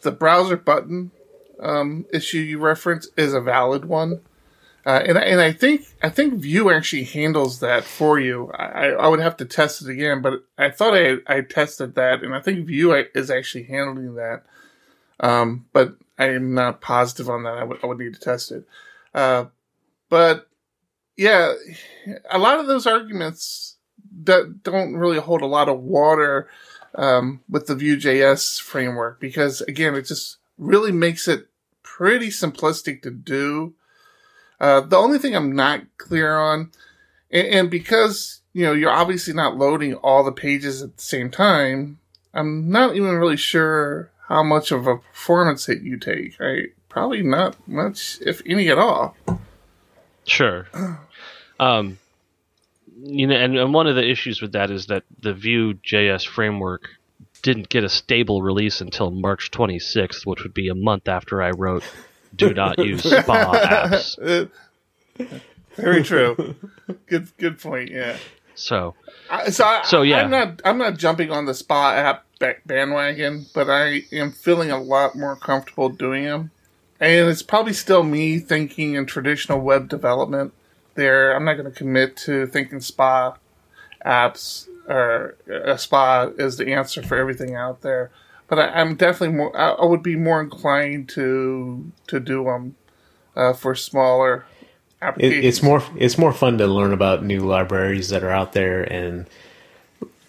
[0.00, 1.10] the browser button
[1.60, 4.22] um, issue you reference is a valid one.
[4.86, 8.50] Uh, and and I think I think Vue actually handles that for you.
[8.52, 12.22] I, I would have to test it again, but I thought I I tested that,
[12.22, 14.42] and I think Vue is actually handling that.
[15.20, 17.58] Um, but I am not positive on that.
[17.58, 18.66] I would I would need to test it.
[19.14, 19.46] Uh,
[20.08, 20.48] but
[21.16, 21.52] yeah,
[22.30, 23.76] a lot of those arguments
[24.24, 26.48] that don't really hold a lot of water
[26.94, 31.48] um, with the Vue.js framework because again, it just really makes it
[31.82, 33.74] pretty simplistic to do.
[34.60, 36.70] Uh, the only thing I'm not clear on,
[37.30, 41.30] and, and, because you know you're obviously not loading all the pages at the same
[41.30, 41.98] time,
[42.34, 46.38] I'm not even really sure how much of a performance hit you take.
[46.38, 46.68] Right?
[46.88, 49.16] Probably not much, if any at all.
[50.24, 50.68] Sure.
[51.58, 51.98] Um,
[53.02, 56.26] you know, and, and one of the issues with that is that the Vue JS
[56.26, 56.88] framework
[57.42, 61.50] didn't get a stable release until March 26th, which would be a month after I
[61.50, 61.84] wrote
[62.36, 64.48] "Do not use spa apps."
[65.76, 66.54] Very true.
[67.06, 67.90] good, good point.
[67.90, 68.16] Yeah.
[68.54, 68.94] So,
[69.30, 70.18] I- So, I, So, yeah.
[70.22, 72.26] I'm not I'm not jumping on the spa app
[72.66, 76.50] bandwagon, but I am feeling a lot more comfortable doing them.
[76.98, 80.52] And it's probably still me thinking in traditional web development.
[80.96, 83.36] There, I'm not going to commit to thinking spa
[84.04, 88.10] apps or a spa is the answer for everything out there.
[88.50, 89.56] But I, I'm definitely more.
[89.56, 92.76] I, I would be more inclined to to do them
[93.36, 94.46] uh, for smaller
[95.00, 95.44] It, applications.
[95.46, 99.28] it's more it's more fun to learn about new libraries that are out there and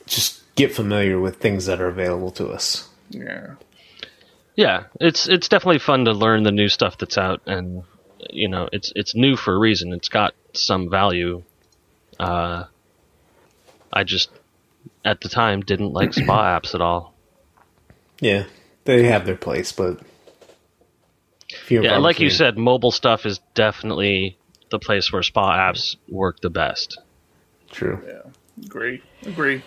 [0.07, 2.89] just get familiar with things that are available to us.
[3.09, 3.55] yeah.
[4.55, 7.83] yeah, it's it's definitely fun to learn the new stuff that's out, and
[8.29, 9.93] you know, it's it's new for a reason.
[9.93, 11.43] It's got some value.
[12.19, 12.65] Uh,
[13.91, 14.29] I just
[15.03, 17.10] at the time didn't like spa apps at all.
[18.21, 18.45] Yeah,
[18.85, 19.99] they have their place, but
[21.65, 22.37] few Yeah, far like you between.
[22.37, 24.37] said, mobile stuff is definitely
[24.69, 26.97] the place where spa apps work the best.
[27.71, 28.01] true.
[28.07, 28.21] Yeah.
[28.65, 29.01] Agree.
[29.25, 29.61] Agree.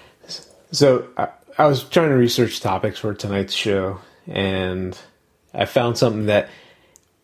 [0.72, 4.96] So I, I was trying to research topics for tonight's show, and
[5.52, 6.48] I found something that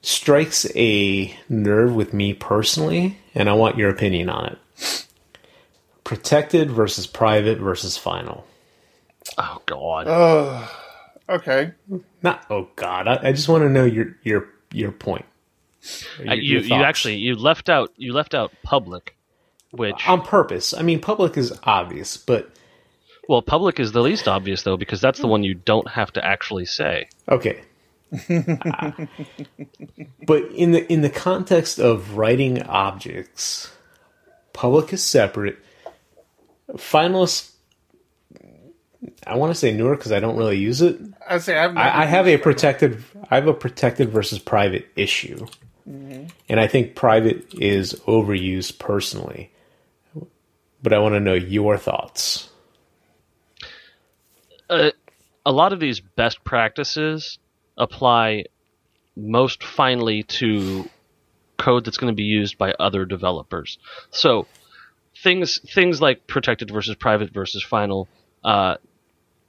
[0.03, 5.07] strikes a nerve with me personally, and I want your opinion on it.
[6.05, 8.47] Protected versus private versus final.
[9.38, 10.07] Oh God.
[10.09, 10.80] Oh,
[11.31, 11.73] okay.
[12.23, 15.25] Not oh god, I, I just want to know your your your point.
[16.19, 19.17] Or Uh, your- you your you actually you left out you left out public,
[19.71, 20.75] which on purpose.
[20.75, 22.50] I mean, public is obvious, but
[23.29, 26.25] well public is the least obvious though because that's the one you don't have to
[26.25, 27.09] actually say.
[27.29, 27.63] Okay.
[30.27, 33.71] but in the in the context of writing objects,
[34.52, 35.59] public is separate.
[36.73, 37.50] Finalist,
[39.27, 40.98] I want to say newer because I don't really use it.
[41.29, 42.42] I say I've I, I have a used it.
[42.42, 43.04] protected.
[43.31, 45.46] I have a protected versus private issue,
[45.87, 49.52] and I think private is overused personally.
[50.83, 52.48] But I want to know your thoughts.
[54.71, 54.90] Uh,
[55.44, 57.38] a lot of these best practices
[57.77, 58.44] apply
[59.16, 60.88] most finely to
[61.58, 63.79] code that's going to be used by other developers.
[64.10, 64.46] So
[65.23, 68.08] things things like protected versus private versus final.
[68.42, 68.77] Uh,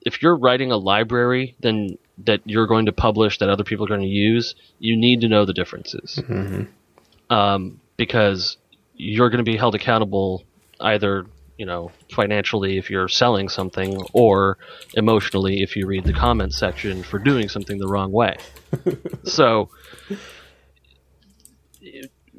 [0.02, 3.90] if you're writing a library, then that you're going to publish that other people are
[3.90, 6.20] going to use, you need to know the differences,
[7.30, 8.58] um, because
[8.96, 10.44] you're going to be held accountable
[10.80, 11.26] either
[11.58, 14.58] you know financially if you're selling something or
[14.96, 18.36] emotionally if you read the comment section for doing something the wrong way.
[19.24, 19.70] so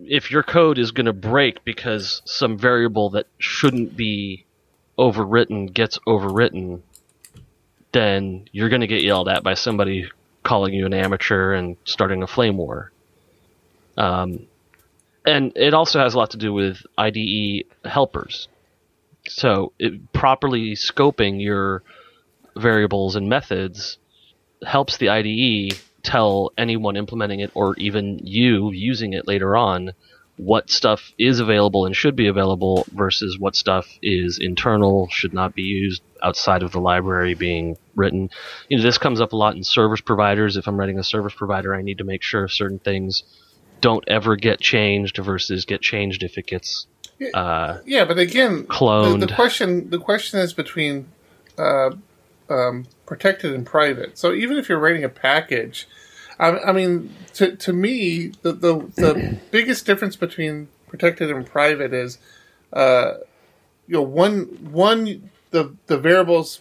[0.05, 4.45] if your code is going to break because some variable that shouldn't be
[4.99, 6.81] overwritten gets overwritten,
[7.93, 10.11] then you're going to get yelled at by somebody
[10.43, 12.91] calling you an amateur and starting a flame war.
[13.97, 14.47] Um,
[15.25, 18.49] and it also has a lot to do with IDE helpers.
[19.29, 21.83] So, it, properly scoping your
[22.57, 23.99] variables and methods
[24.67, 29.93] helps the IDE tell anyone implementing it or even you using it later on
[30.37, 35.55] what stuff is available and should be available versus what stuff is internal, should not
[35.55, 38.31] be used outside of the library being written.
[38.69, 40.57] You know, this comes up a lot in service providers.
[40.57, 43.25] If I'm writing a service provider, I need to make sure certain things
[43.81, 46.87] don't ever get changed versus get changed if it gets
[47.35, 49.21] uh, Yeah, but again, Cloned.
[49.21, 51.09] The, the question the question is between
[51.59, 51.91] uh,
[52.49, 54.19] um, protected and private.
[54.19, 55.87] So even if you're writing a package,
[56.39, 61.93] I, I mean, to to me, the the, the biggest difference between protected and private
[61.93, 62.19] is,
[62.73, 63.15] uh,
[63.87, 66.59] you know, one one the the variables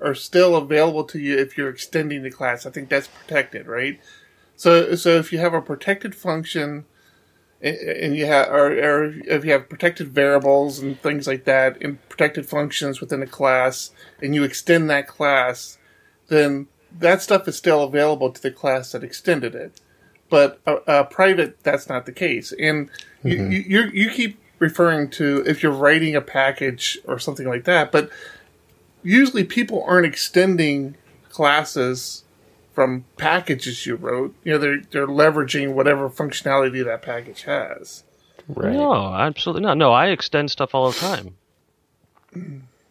[0.00, 2.66] are still available to you if you're extending the class.
[2.66, 4.00] I think that's protected, right?
[4.56, 6.84] So so if you have a protected function
[7.62, 12.06] and- you have or, or if you have protected variables and things like that and
[12.08, 13.90] protected functions within a class
[14.22, 15.78] and you extend that class
[16.28, 16.66] then
[16.98, 19.80] that stuff is still available to the class that extended it
[20.30, 22.88] but uh, uh, private that's not the case and
[23.22, 27.64] you, you you you keep referring to if you're writing a package or something like
[27.64, 28.08] that but
[29.02, 30.94] usually people aren't extending
[31.30, 32.24] classes
[32.74, 34.34] from packages you wrote.
[34.44, 38.04] You know, they're they're leveraging whatever functionality that package has.
[38.48, 38.72] Right.
[38.72, 39.76] No, absolutely not.
[39.76, 41.36] No, I extend stuff all the time.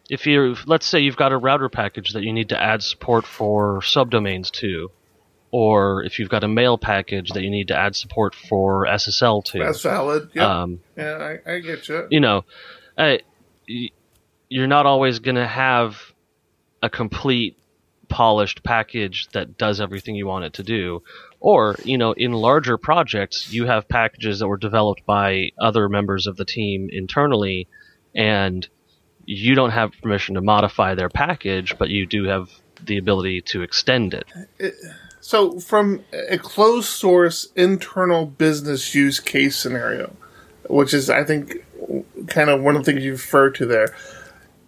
[0.08, 3.26] If you let's say you've got a router package that you need to add support
[3.26, 4.90] for subdomains to,
[5.52, 9.44] or if you've got a mail package that you need to add support for SSL
[9.46, 10.30] to, That's valid.
[10.34, 12.06] Yeah, um, yeah, I, I get you.
[12.10, 12.44] you know,
[12.96, 13.16] uh,
[13.68, 13.90] y-
[14.48, 15.96] you're not always going to have
[16.82, 17.56] a complete
[18.08, 21.02] polished package that does everything you want it to do.
[21.38, 26.26] Or, you know, in larger projects, you have packages that were developed by other members
[26.26, 27.66] of the team internally,
[28.14, 28.68] and
[29.24, 32.50] you don't have permission to modify their package, but you do have
[32.84, 34.26] the ability to extend it.
[35.20, 40.16] So, from a closed source internal business use case scenario,
[40.68, 41.64] which is, I think,
[42.26, 43.94] kind of one of the things you referred to there,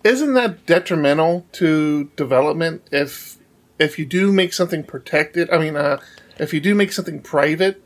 [0.04, 3.38] isn't that detrimental to development if
[3.78, 5.50] if you do make something protected?
[5.50, 6.00] I mean, uh,
[6.38, 7.82] if you do make something private,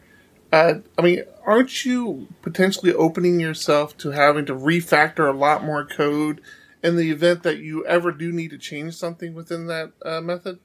[0.52, 5.84] uh, I mean, aren't you potentially opening yourself to having to refactor a lot more
[5.84, 6.40] code
[6.82, 10.58] in the event that you ever do need to change something within that uh, method?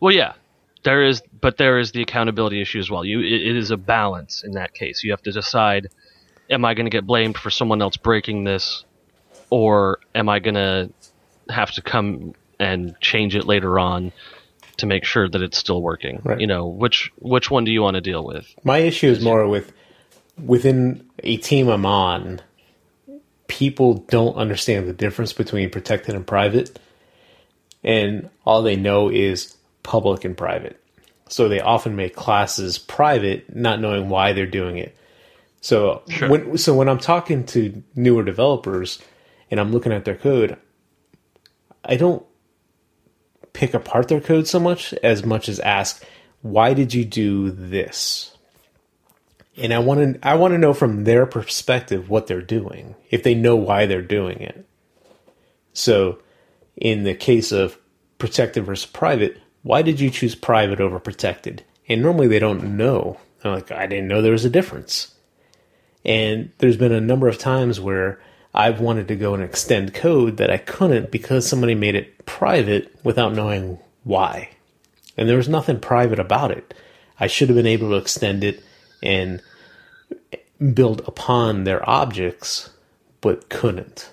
[0.00, 0.34] Well, yeah,
[0.88, 3.04] there is, but there is the accountability issue as well.
[3.04, 5.04] You, it, it is a balance in that case.
[5.04, 5.88] You have to decide:
[6.48, 8.84] Am I going to get blamed for someone else breaking this,
[9.50, 10.90] or am I going to
[11.50, 14.12] have to come and change it later on
[14.78, 16.22] to make sure that it's still working?
[16.24, 16.40] Right.
[16.40, 18.46] You know, which which one do you want to deal with?
[18.64, 19.70] My issue is more with
[20.42, 22.40] within a team I'm on,
[23.46, 26.78] people don't understand the difference between protected and private,
[27.84, 30.80] and all they know is public and private.
[31.28, 34.96] So they often make classes private, not knowing why they're doing it.
[35.60, 36.28] So Sure.
[36.28, 38.98] when so when I'm talking to newer developers
[39.50, 40.56] and I'm looking at their code,
[41.84, 42.24] I don't
[43.52, 46.04] pick apart their code so much as much as ask,
[46.42, 48.36] why did you do this?
[49.56, 53.22] And I want to I want to know from their perspective what they're doing, if
[53.22, 54.64] they know why they're doing it.
[55.72, 56.20] So,
[56.76, 57.78] in the case of
[58.18, 61.64] protected versus private, why did you choose private over protected?
[61.88, 63.18] And normally they don't know.
[63.42, 65.14] They're like, I didn't know there was a difference.
[66.04, 68.20] And there's been a number of times where
[68.54, 72.94] I've wanted to go and extend code that I couldn't because somebody made it private
[73.04, 74.50] without knowing why.
[75.16, 76.74] And there was nothing private about it.
[77.20, 78.62] I should have been able to extend it
[79.02, 79.42] and
[80.72, 82.70] build upon their objects,
[83.20, 84.10] but couldn't.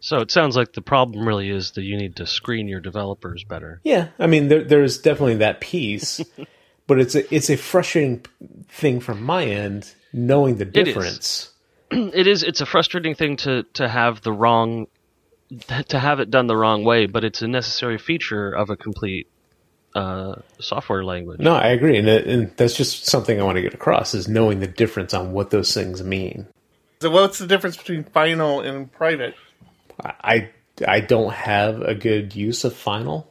[0.00, 3.44] So it sounds like the problem really is that you need to screen your developers
[3.44, 3.80] better.
[3.84, 6.22] Yeah, I mean, there, there's definitely that piece,
[6.86, 8.24] but it's a it's a frustrating
[8.68, 11.50] thing from my end knowing the difference.
[11.90, 14.86] it is it's a frustrating thing to to have the wrong
[15.88, 19.28] to have it done the wrong way, but it's a necessary feature of a complete
[19.94, 21.40] uh, software language.
[21.40, 24.60] No, I agree, and, and that's just something I want to get across is knowing
[24.60, 26.46] the difference on what those things mean.
[27.02, 29.34] So what's the difference between final and private?
[30.04, 30.50] I
[30.86, 33.30] I don't have a good use of final,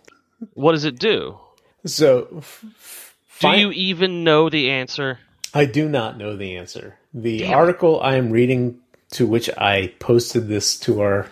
[0.54, 1.38] What does it do?
[1.86, 5.20] so f- Do fi- you even know the answer?
[5.54, 6.98] I do not know the answer.
[7.14, 8.80] The article I am reading,
[9.12, 11.28] to which I posted this to our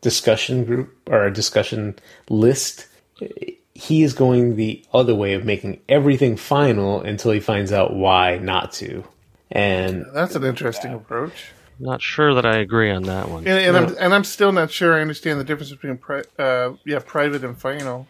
[0.00, 1.96] discussion group or our discussion
[2.30, 2.86] list,
[3.74, 8.38] he is going the other way of making everything final until he finds out why
[8.38, 9.02] not to.
[9.50, 11.46] And That's an interesting approach.
[11.80, 13.46] Not sure that I agree on that one.
[13.46, 16.72] And, and I'm and I'm still not sure I understand the difference between pri- uh,
[16.84, 18.06] yeah private and final.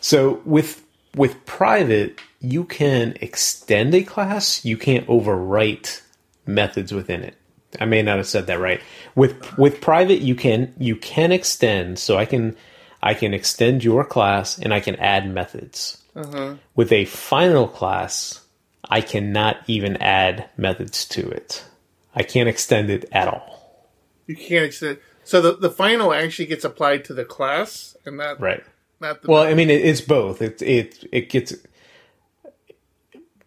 [0.00, 4.64] So with with private, you can extend a class.
[4.64, 6.02] You can't overwrite
[6.46, 7.36] methods within it.
[7.80, 8.80] I may not have said that right.
[9.14, 11.98] With with private, you can you can extend.
[11.98, 12.56] So I can
[13.02, 15.98] I can extend your class and I can add methods.
[16.74, 18.40] With a final class,
[18.88, 21.64] I cannot even add methods to it.
[22.14, 23.84] I can't extend it at all.
[24.26, 24.98] You can't extend.
[25.24, 28.64] So the the final actually gets applied to the class and that Right.
[29.00, 30.42] not the Well, I mean, it, it's both.
[30.42, 31.54] It it it gets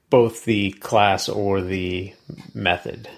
[0.09, 2.13] both the class or the
[2.53, 3.09] method.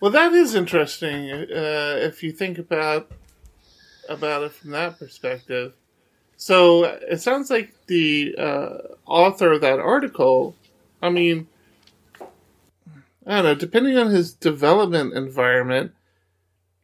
[0.00, 1.30] Well, that is interesting.
[1.30, 3.10] Uh, if you think about
[4.08, 5.74] about it from that perspective,
[6.36, 10.56] so it sounds like the uh, author of that article.
[11.02, 11.48] I mean,
[13.28, 13.54] I don't know.
[13.54, 15.92] Depending on his development environment,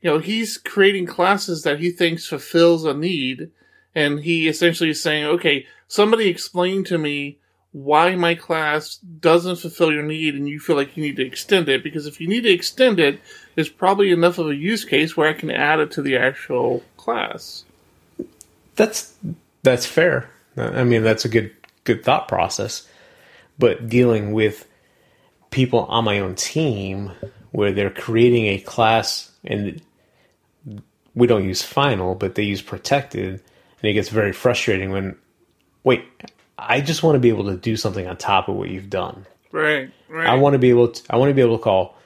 [0.00, 3.50] you know, he's creating classes that he thinks fulfills a need,
[3.94, 7.38] and he essentially is saying, "Okay, somebody explain to me."
[7.72, 11.68] why my class doesn't fulfill your need and you feel like you need to extend
[11.68, 13.20] it because if you need to extend it
[13.56, 16.84] there's probably enough of a use case where i can add it to the actual
[16.96, 17.64] class
[18.76, 19.14] That's
[19.62, 20.30] that's fair.
[20.56, 21.52] I mean, that's a good
[21.84, 22.86] good thought process.
[23.58, 24.68] But dealing with
[25.54, 27.12] people on my own team
[27.52, 29.80] where they're creating a class and
[31.14, 35.16] we don't use final, but they use protected, and it gets very frustrating when
[35.84, 36.04] wait,
[36.58, 39.26] I just want to be able to do something on top of what you've done.
[39.52, 41.96] right right I want to be able to I want to be able to call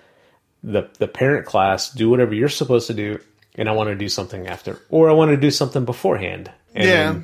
[0.62, 3.18] the the parent class, do whatever you're supposed to do,
[3.54, 6.52] and I want to do something after, or I want to do something beforehand.
[6.74, 7.22] And yeah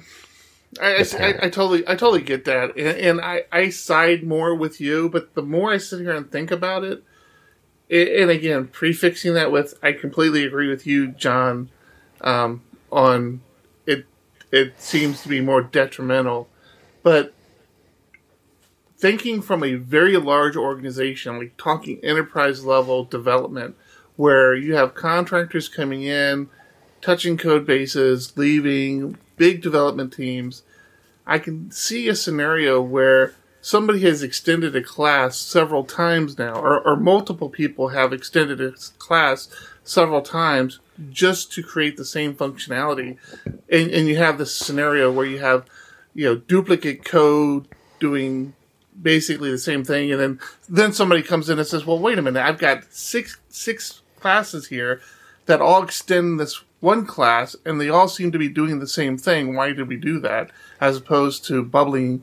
[0.81, 1.05] I, I.
[1.19, 5.09] I, I totally I totally get that and, and I, I side more with you
[5.09, 7.03] but the more I sit here and think about it,
[7.89, 11.71] it and again prefixing that with I completely agree with you John
[12.21, 13.43] um, on
[13.87, 14.07] it
[14.51, 16.49] it seems to be more detrimental
[17.03, 17.35] but
[18.97, 23.77] thinking from a very large organization like talking enterprise level development
[24.17, 26.49] where you have contractors coming in
[27.05, 30.63] touching code bases leaving big development teams.
[31.27, 36.81] I can see a scenario where somebody has extended a class several times now or,
[36.81, 39.49] or multiple people have extended a class
[39.83, 40.81] several times
[41.11, 43.19] just to create the same functionality.
[43.45, 45.67] And, and you have this scenario where you have
[46.15, 47.69] you know duplicate code
[48.01, 48.55] doing
[49.01, 52.23] basically the same thing and then then somebody comes in and says well wait a
[52.23, 55.01] minute i've got six six classes here
[55.47, 59.17] that all extend this one class and they all seem to be doing the same
[59.17, 59.55] thing.
[59.55, 60.51] Why did we do that?
[60.81, 62.23] As opposed to bubbling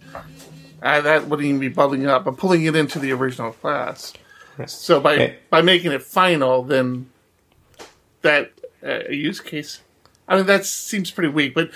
[0.84, 4.14] uh, that wouldn't even be bubbling up but pulling it into the original class.
[4.68, 5.36] So by Okay.
[5.50, 7.10] by making it final then
[8.22, 8.52] that
[8.86, 9.82] uh, use case
[10.28, 11.72] i mean that seems pretty weak but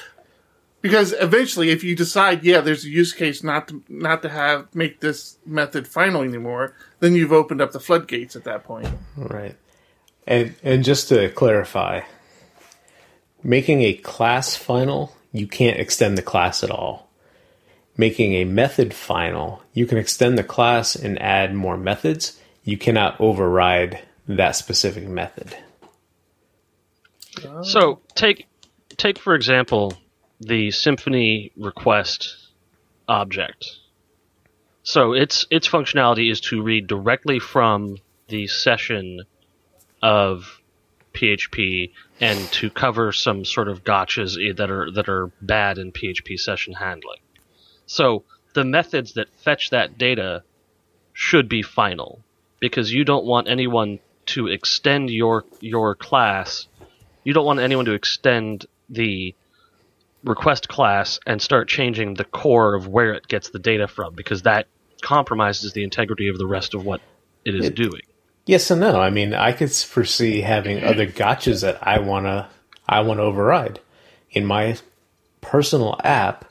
[0.81, 4.67] because eventually if you decide yeah there's a use case not to not to have
[4.75, 8.87] make this method final anymore then you've opened up the floodgates at that point.
[9.17, 9.55] Right.
[10.27, 12.01] And and just to clarify,
[13.45, 17.07] making a class final, you can't extend the class at all.
[17.95, 22.37] Making a method final, you can extend the class and add more methods.
[22.63, 25.55] You cannot override that specific method.
[27.61, 28.47] So take
[28.97, 29.93] take for example
[30.39, 32.35] the Symfony request
[33.07, 33.77] object.
[34.83, 39.21] So its its functionality is to read directly from the session
[40.01, 40.61] of
[41.13, 41.91] PHP
[42.21, 46.73] and to cover some sort of gotchas that are that are bad in PHP session
[46.73, 47.19] handling.
[47.85, 50.43] So the methods that fetch that data
[51.13, 52.21] should be final
[52.59, 56.67] because you don't want anyone to extend your your class
[57.23, 59.33] you don't want anyone to extend the
[60.23, 64.43] request class and start changing the core of where it gets the data from because
[64.43, 64.67] that
[65.01, 67.01] compromises the integrity of the rest of what
[67.43, 68.01] it is It- doing.
[68.45, 68.99] Yes and no.
[68.99, 72.49] I mean, I could foresee having other gotchas that I wanna
[72.87, 73.79] I want to override.
[74.31, 74.77] In my
[75.41, 76.45] personal app,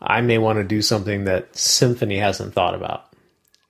[0.00, 3.06] I may want to do something that Symfony hasn't thought about.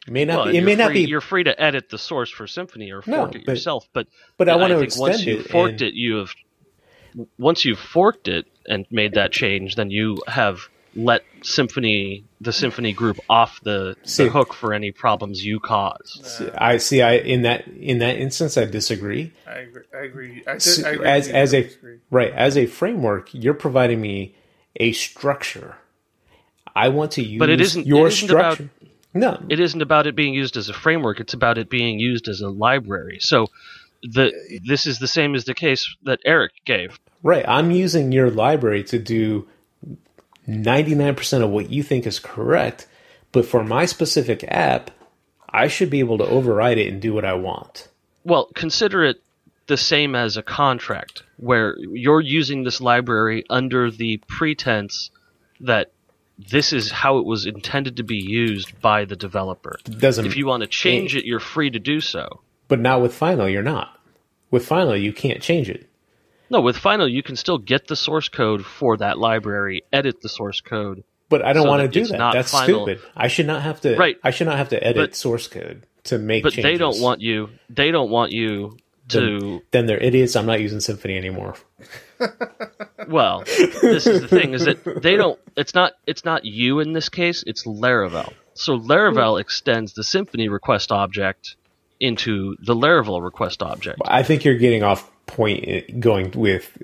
[0.07, 0.45] It may not.
[0.45, 1.01] Well, be, it may not be.
[1.05, 4.07] You're free to edit the source for Symfony or No, fork it but- yourself, but
[4.37, 5.51] but I want to think once you it.
[5.51, 6.35] forked and- it, you have
[7.39, 12.95] once you've forked it and made that change, then you have let Symfony the Symfony
[12.95, 16.43] group off the, See- the hook for any problems you cause.
[16.57, 17.03] I see.
[17.03, 19.33] I in that in that instance, I disagree.
[19.47, 19.83] I agree.
[19.95, 20.43] I agree.
[20.47, 21.99] I, S- did, I agree as with as I a disagree.
[22.11, 24.35] right as a framework, you're providing me
[24.77, 25.77] a structure.
[26.77, 28.71] I want to use But it isn't- your it isn't about- structure.
[29.15, 32.27] no, It isn't about it being used as a framework; it's about it being used
[32.29, 33.19] as a library.
[33.21, 33.47] So,
[34.03, 34.33] the
[34.67, 36.99] this is the same as the case that Eric gave.
[37.23, 37.45] right.
[37.49, 39.49] I'm using your library to do
[40.47, 42.87] ninety nine percent of what you think is correct,
[43.33, 44.91] but for my specific app,
[45.49, 47.89] I should be able to override it and do what I want.
[48.25, 49.21] Well, consider it
[49.67, 55.11] the same as a contract, where you're using this library under the pretense
[55.61, 55.91] that
[56.39, 59.79] this is how it was intended to be used by the developer.
[59.85, 62.41] Doesn't If you want to change it, you're free to do so.
[62.69, 63.49] but not with Final.
[63.49, 63.99] You're not.
[64.51, 65.89] With Final, you can't change it.
[66.51, 70.29] No, with Final, you can still get the source code for that library, edit the
[70.29, 71.05] source code.
[71.31, 72.33] But I don't So want to do that.
[72.35, 72.85] That's final.
[72.87, 73.03] stupid.
[73.17, 73.97] I should not have to.
[73.97, 74.17] Right.
[74.23, 76.43] I should not have to edit But- source code to make.
[76.43, 76.71] But changes.
[76.71, 77.49] they don't want you.
[77.71, 78.77] They don't want you
[79.09, 79.63] to.
[79.71, 80.37] Then they're idiots.
[80.37, 81.55] I'm not using Symfony anymore.
[83.09, 85.39] Well, this is the thing: is that they don't.
[85.57, 85.93] It's not.
[86.07, 87.45] It's not you in this case.
[87.47, 88.33] It's Laravel.
[88.55, 91.57] So Laravel extends the Symfony request object
[92.01, 94.01] into the Laravel request object.
[94.07, 96.77] I think you're getting off point uh, going with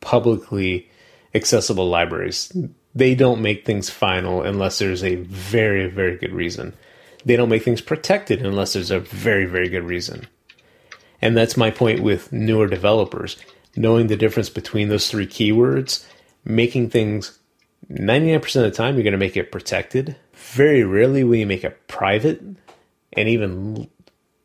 [0.00, 0.88] publicly
[1.34, 2.52] accessible libraries.
[2.94, 6.74] They don't make things final unless there's a very, very good reason.
[7.24, 10.26] They don't make things protected unless there's a very, very good reason.
[11.20, 13.36] And that's my point with newer developers.
[13.76, 16.04] Knowing the difference between those three keywords,
[16.44, 17.38] making things
[17.90, 20.16] 99% of the time, you're going to make it protected.
[20.34, 22.40] Very rarely will you make it private.
[23.12, 23.88] And even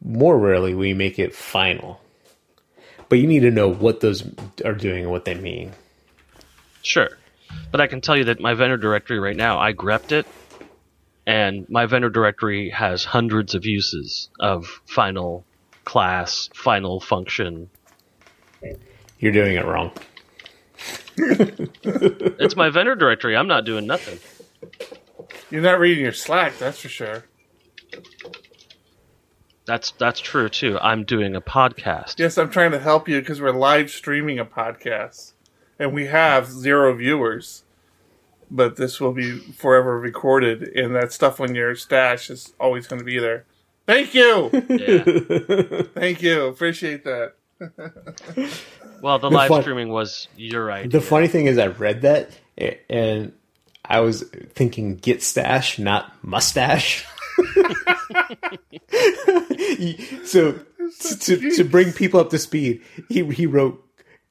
[0.03, 1.99] more rarely will you make it final.
[3.13, 4.23] But you need to know what those
[4.65, 5.73] are doing and what they mean.
[6.81, 7.11] Sure,
[7.69, 10.25] but I can tell you that my vendor directory right now, I grepped it,
[11.27, 15.45] and my vendor directory has hundreds of uses of final
[15.85, 17.69] class, final function.
[19.19, 19.91] You're doing it wrong.
[21.85, 23.37] It's my vendor directory.
[23.37, 24.17] I'm not doing nothing.
[25.51, 27.25] You're not reading your Slack, that's for sure.
[29.65, 30.77] That's that's true too.
[30.79, 32.19] I'm doing a podcast.
[32.19, 35.33] Yes, I'm trying to help you because we're live streaming a podcast,
[35.79, 37.63] and we have zero viewers.
[38.51, 42.99] But this will be forever recorded, and that stuff on your stash is always going
[42.99, 43.45] to be there.
[43.87, 45.81] Thank you, Yeah.
[45.95, 47.33] thank you, appreciate that.
[49.01, 50.89] Well, the, The live fun- streaming was your idea.
[50.91, 52.31] The funny thing is, I read that
[52.89, 53.33] and
[53.83, 57.05] I was thinking git stash, not mustache.
[60.25, 60.59] so
[61.19, 63.83] to, to bring people up to speed, he, he wrote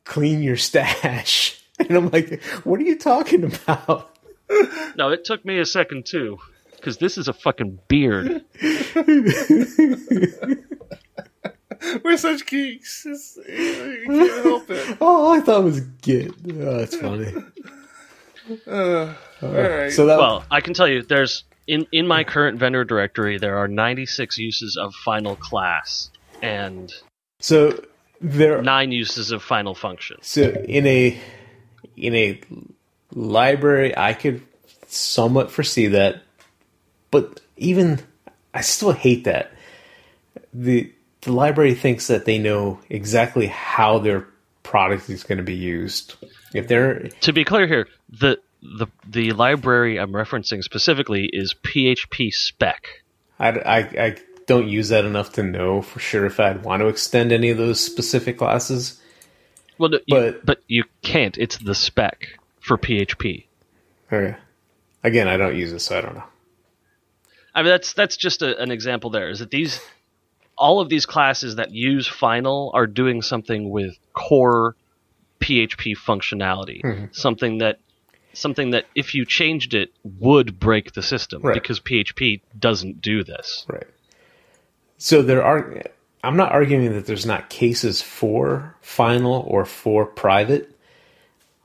[0.05, 1.59] clean your stash.
[1.79, 4.15] And I'm like, what are you talking about?
[4.95, 6.39] no, it took me a second too,
[6.77, 8.45] because this is a fucking beard.
[12.05, 13.05] We're such geeks.
[13.05, 14.97] It's, you can't help it.
[15.01, 16.35] Oh, I thought it was good.
[16.61, 17.33] Oh, that's funny.
[18.67, 19.91] Uh, all right.
[19.91, 23.59] So that Well, I can tell you, there's in in my current vendor directory, there
[23.59, 26.11] are 96 uses of final class
[26.43, 26.93] and
[27.41, 27.83] so
[28.21, 30.17] there are nine uses of final function.
[30.23, 31.19] So in a
[31.97, 32.41] in a
[33.13, 34.43] library, I could
[34.87, 36.23] somewhat foresee that,
[37.11, 38.01] but even
[38.55, 39.53] I still hate that
[40.53, 40.93] the
[41.23, 44.27] the library thinks that they know exactly how their
[44.63, 46.15] product is going to be used.
[46.55, 52.77] If they're To be clear here, the the the library I'm referencing specifically is phpspec.
[53.39, 56.89] I, I, I don't use that enough to know for sure if I'd want to
[56.89, 59.01] extend any of those specific classes.
[59.79, 61.37] Well, no, you, But- but you can't.
[61.39, 62.29] It's the spec
[62.61, 63.47] for PHP.
[64.13, 64.37] Okay.
[65.03, 66.25] Again, I don't use it, so I don't know.
[67.55, 69.11] I mean, that's that's just a, an example.
[69.11, 69.81] There is that these
[70.57, 74.77] all of these classes that use final are doing something with core
[75.41, 77.07] PHP functionality, mm-hmm.
[77.11, 77.79] something that
[78.35, 81.55] something that if you changed it would break the system Right.
[81.55, 83.65] because PHP doesn't do this.
[83.69, 83.87] Right.
[84.99, 85.83] So there are.
[86.25, 90.71] I'm not arguing that there's not cases for final or for private.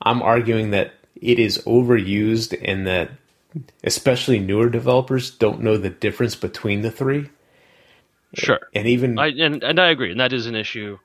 [0.02, 3.10] I'm arguing that it is overused and that
[3.84, 7.28] especially newer developers don't know the difference between the three.
[8.34, 8.60] Sure.
[8.74, 10.98] And even I and, and I agree, and that is an issue.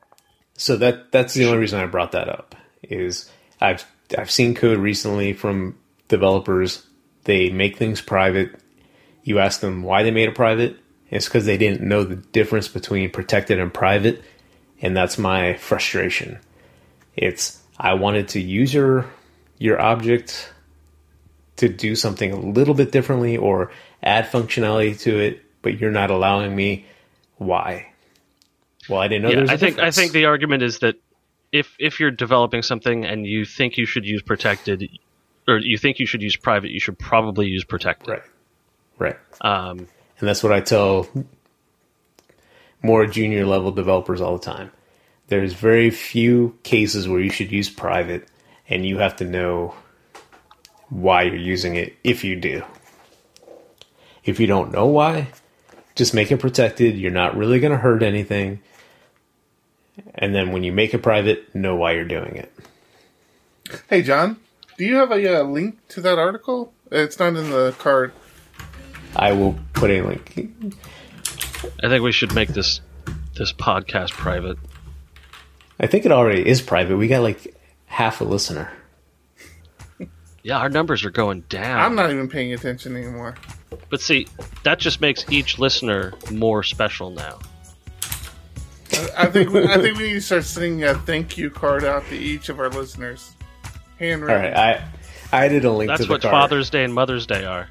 [0.57, 3.29] so that that's the only reason I brought that up is
[3.61, 3.85] I've
[4.17, 6.85] I've seen code recently from developers.
[7.23, 8.59] They make things private.
[9.23, 10.77] You ask them why they made it private.
[11.09, 14.23] It's because they didn't know the difference between protected and private,
[14.81, 16.39] and that's my frustration.
[17.15, 19.05] It's I wanted to use your
[19.59, 20.51] your object
[21.57, 26.09] to do something a little bit differently or add functionality to it, but you're not
[26.09, 26.85] allowing me.
[27.37, 27.91] Why?
[28.89, 29.43] Well, I didn't know.
[29.43, 30.95] yeah, I think I think the argument is that
[31.53, 34.89] if if you're developing something and you think you should use protected,
[35.47, 38.09] or you think you should use private, you should probably use protected.
[38.09, 38.23] right,
[38.97, 39.17] right.
[39.39, 39.87] Um,
[40.19, 41.07] And that's what I tell
[42.81, 44.71] more junior level developers all the time.
[45.27, 48.27] There's very few cases where you should use private,
[48.67, 49.75] and you have to know
[50.89, 52.63] why you're using it if you do.
[54.25, 55.27] If you don't know why,
[55.95, 56.97] just make it protected.
[56.97, 58.59] You're not really going to hurt anything.
[60.15, 62.53] And then when you make it private, know why you're doing it.
[63.89, 64.37] Hey, John,
[64.77, 66.73] do you have a uh, link to that article?
[66.91, 68.11] It's not in the card.
[69.15, 70.33] I will put a link.
[71.83, 72.81] I think we should make this
[73.35, 74.57] this podcast private.
[75.79, 76.97] I think it already is private.
[76.97, 78.71] We got like half a listener.
[80.43, 81.79] Yeah, our numbers are going down.
[81.79, 83.35] I'm not even paying attention anymore.
[83.89, 84.27] But see,
[84.63, 87.39] that just makes each listener more special now.
[89.17, 92.15] I think I think we need to start sending a thank you card out to
[92.15, 93.31] each of our listeners.
[93.65, 94.41] All Handwritten.
[94.53, 94.83] right, I
[95.31, 96.31] I added a link That's to the what card.
[96.31, 97.69] Father's Day and Mother's Day are.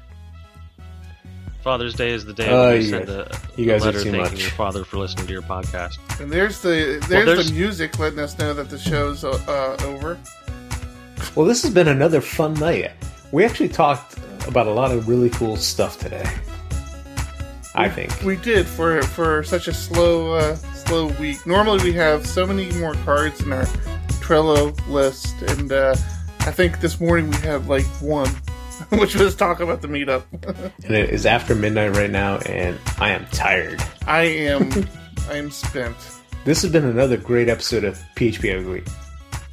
[1.63, 3.91] Father's Day is the day when you you send guys- a, you guys a are
[3.93, 4.41] letter thanking much.
[4.41, 5.97] your father for listening to your podcast.
[6.19, 10.19] And there's the there's, there's- the music letting us know that the show's uh, over.
[11.35, 12.91] Well, this has been another fun night.
[13.31, 16.29] We actually talked about a lot of really cool stuff today.
[17.75, 18.11] I think.
[18.25, 21.45] We did for for such a slow uh, slow week.
[21.45, 23.65] Normally we have so many more cards in our
[24.21, 25.95] Trello list, and uh,
[26.41, 28.29] I think this morning we had like one,
[28.89, 30.23] which was talk about the meetup.
[30.85, 33.81] And it is after midnight right now, and I am tired.
[34.07, 34.87] I am
[35.29, 35.95] I am spent.
[36.45, 38.83] This has been another great episode of PHP Ugly.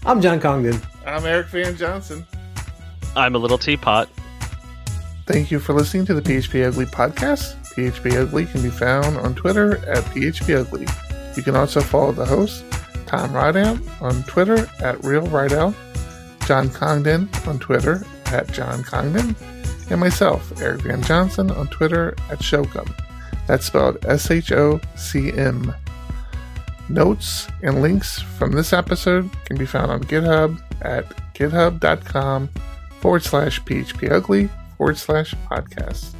[0.04, 0.80] I'm John Congdon.
[1.06, 2.26] I'm Eric Van Johnson.
[3.16, 4.08] I'm a little teapot.
[5.26, 7.56] Thank you for listening to the PHP Ugly podcast.
[7.74, 10.86] PHP Ugly can be found on Twitter at PHP Ugly.
[11.36, 12.64] You can also follow the host,
[13.06, 15.74] Tom Rideout, on Twitter at Real Rideout,
[16.46, 19.36] John Congdon on Twitter at John Congdon,
[19.90, 22.92] and myself, Eric Van Johnson, on Twitter at Shocum.
[23.46, 25.74] That's spelled S H O C M.
[26.88, 32.48] Notes and links from this episode can be found on GitHub at github.com
[33.00, 36.14] forward slash phpugly forward slash podcast.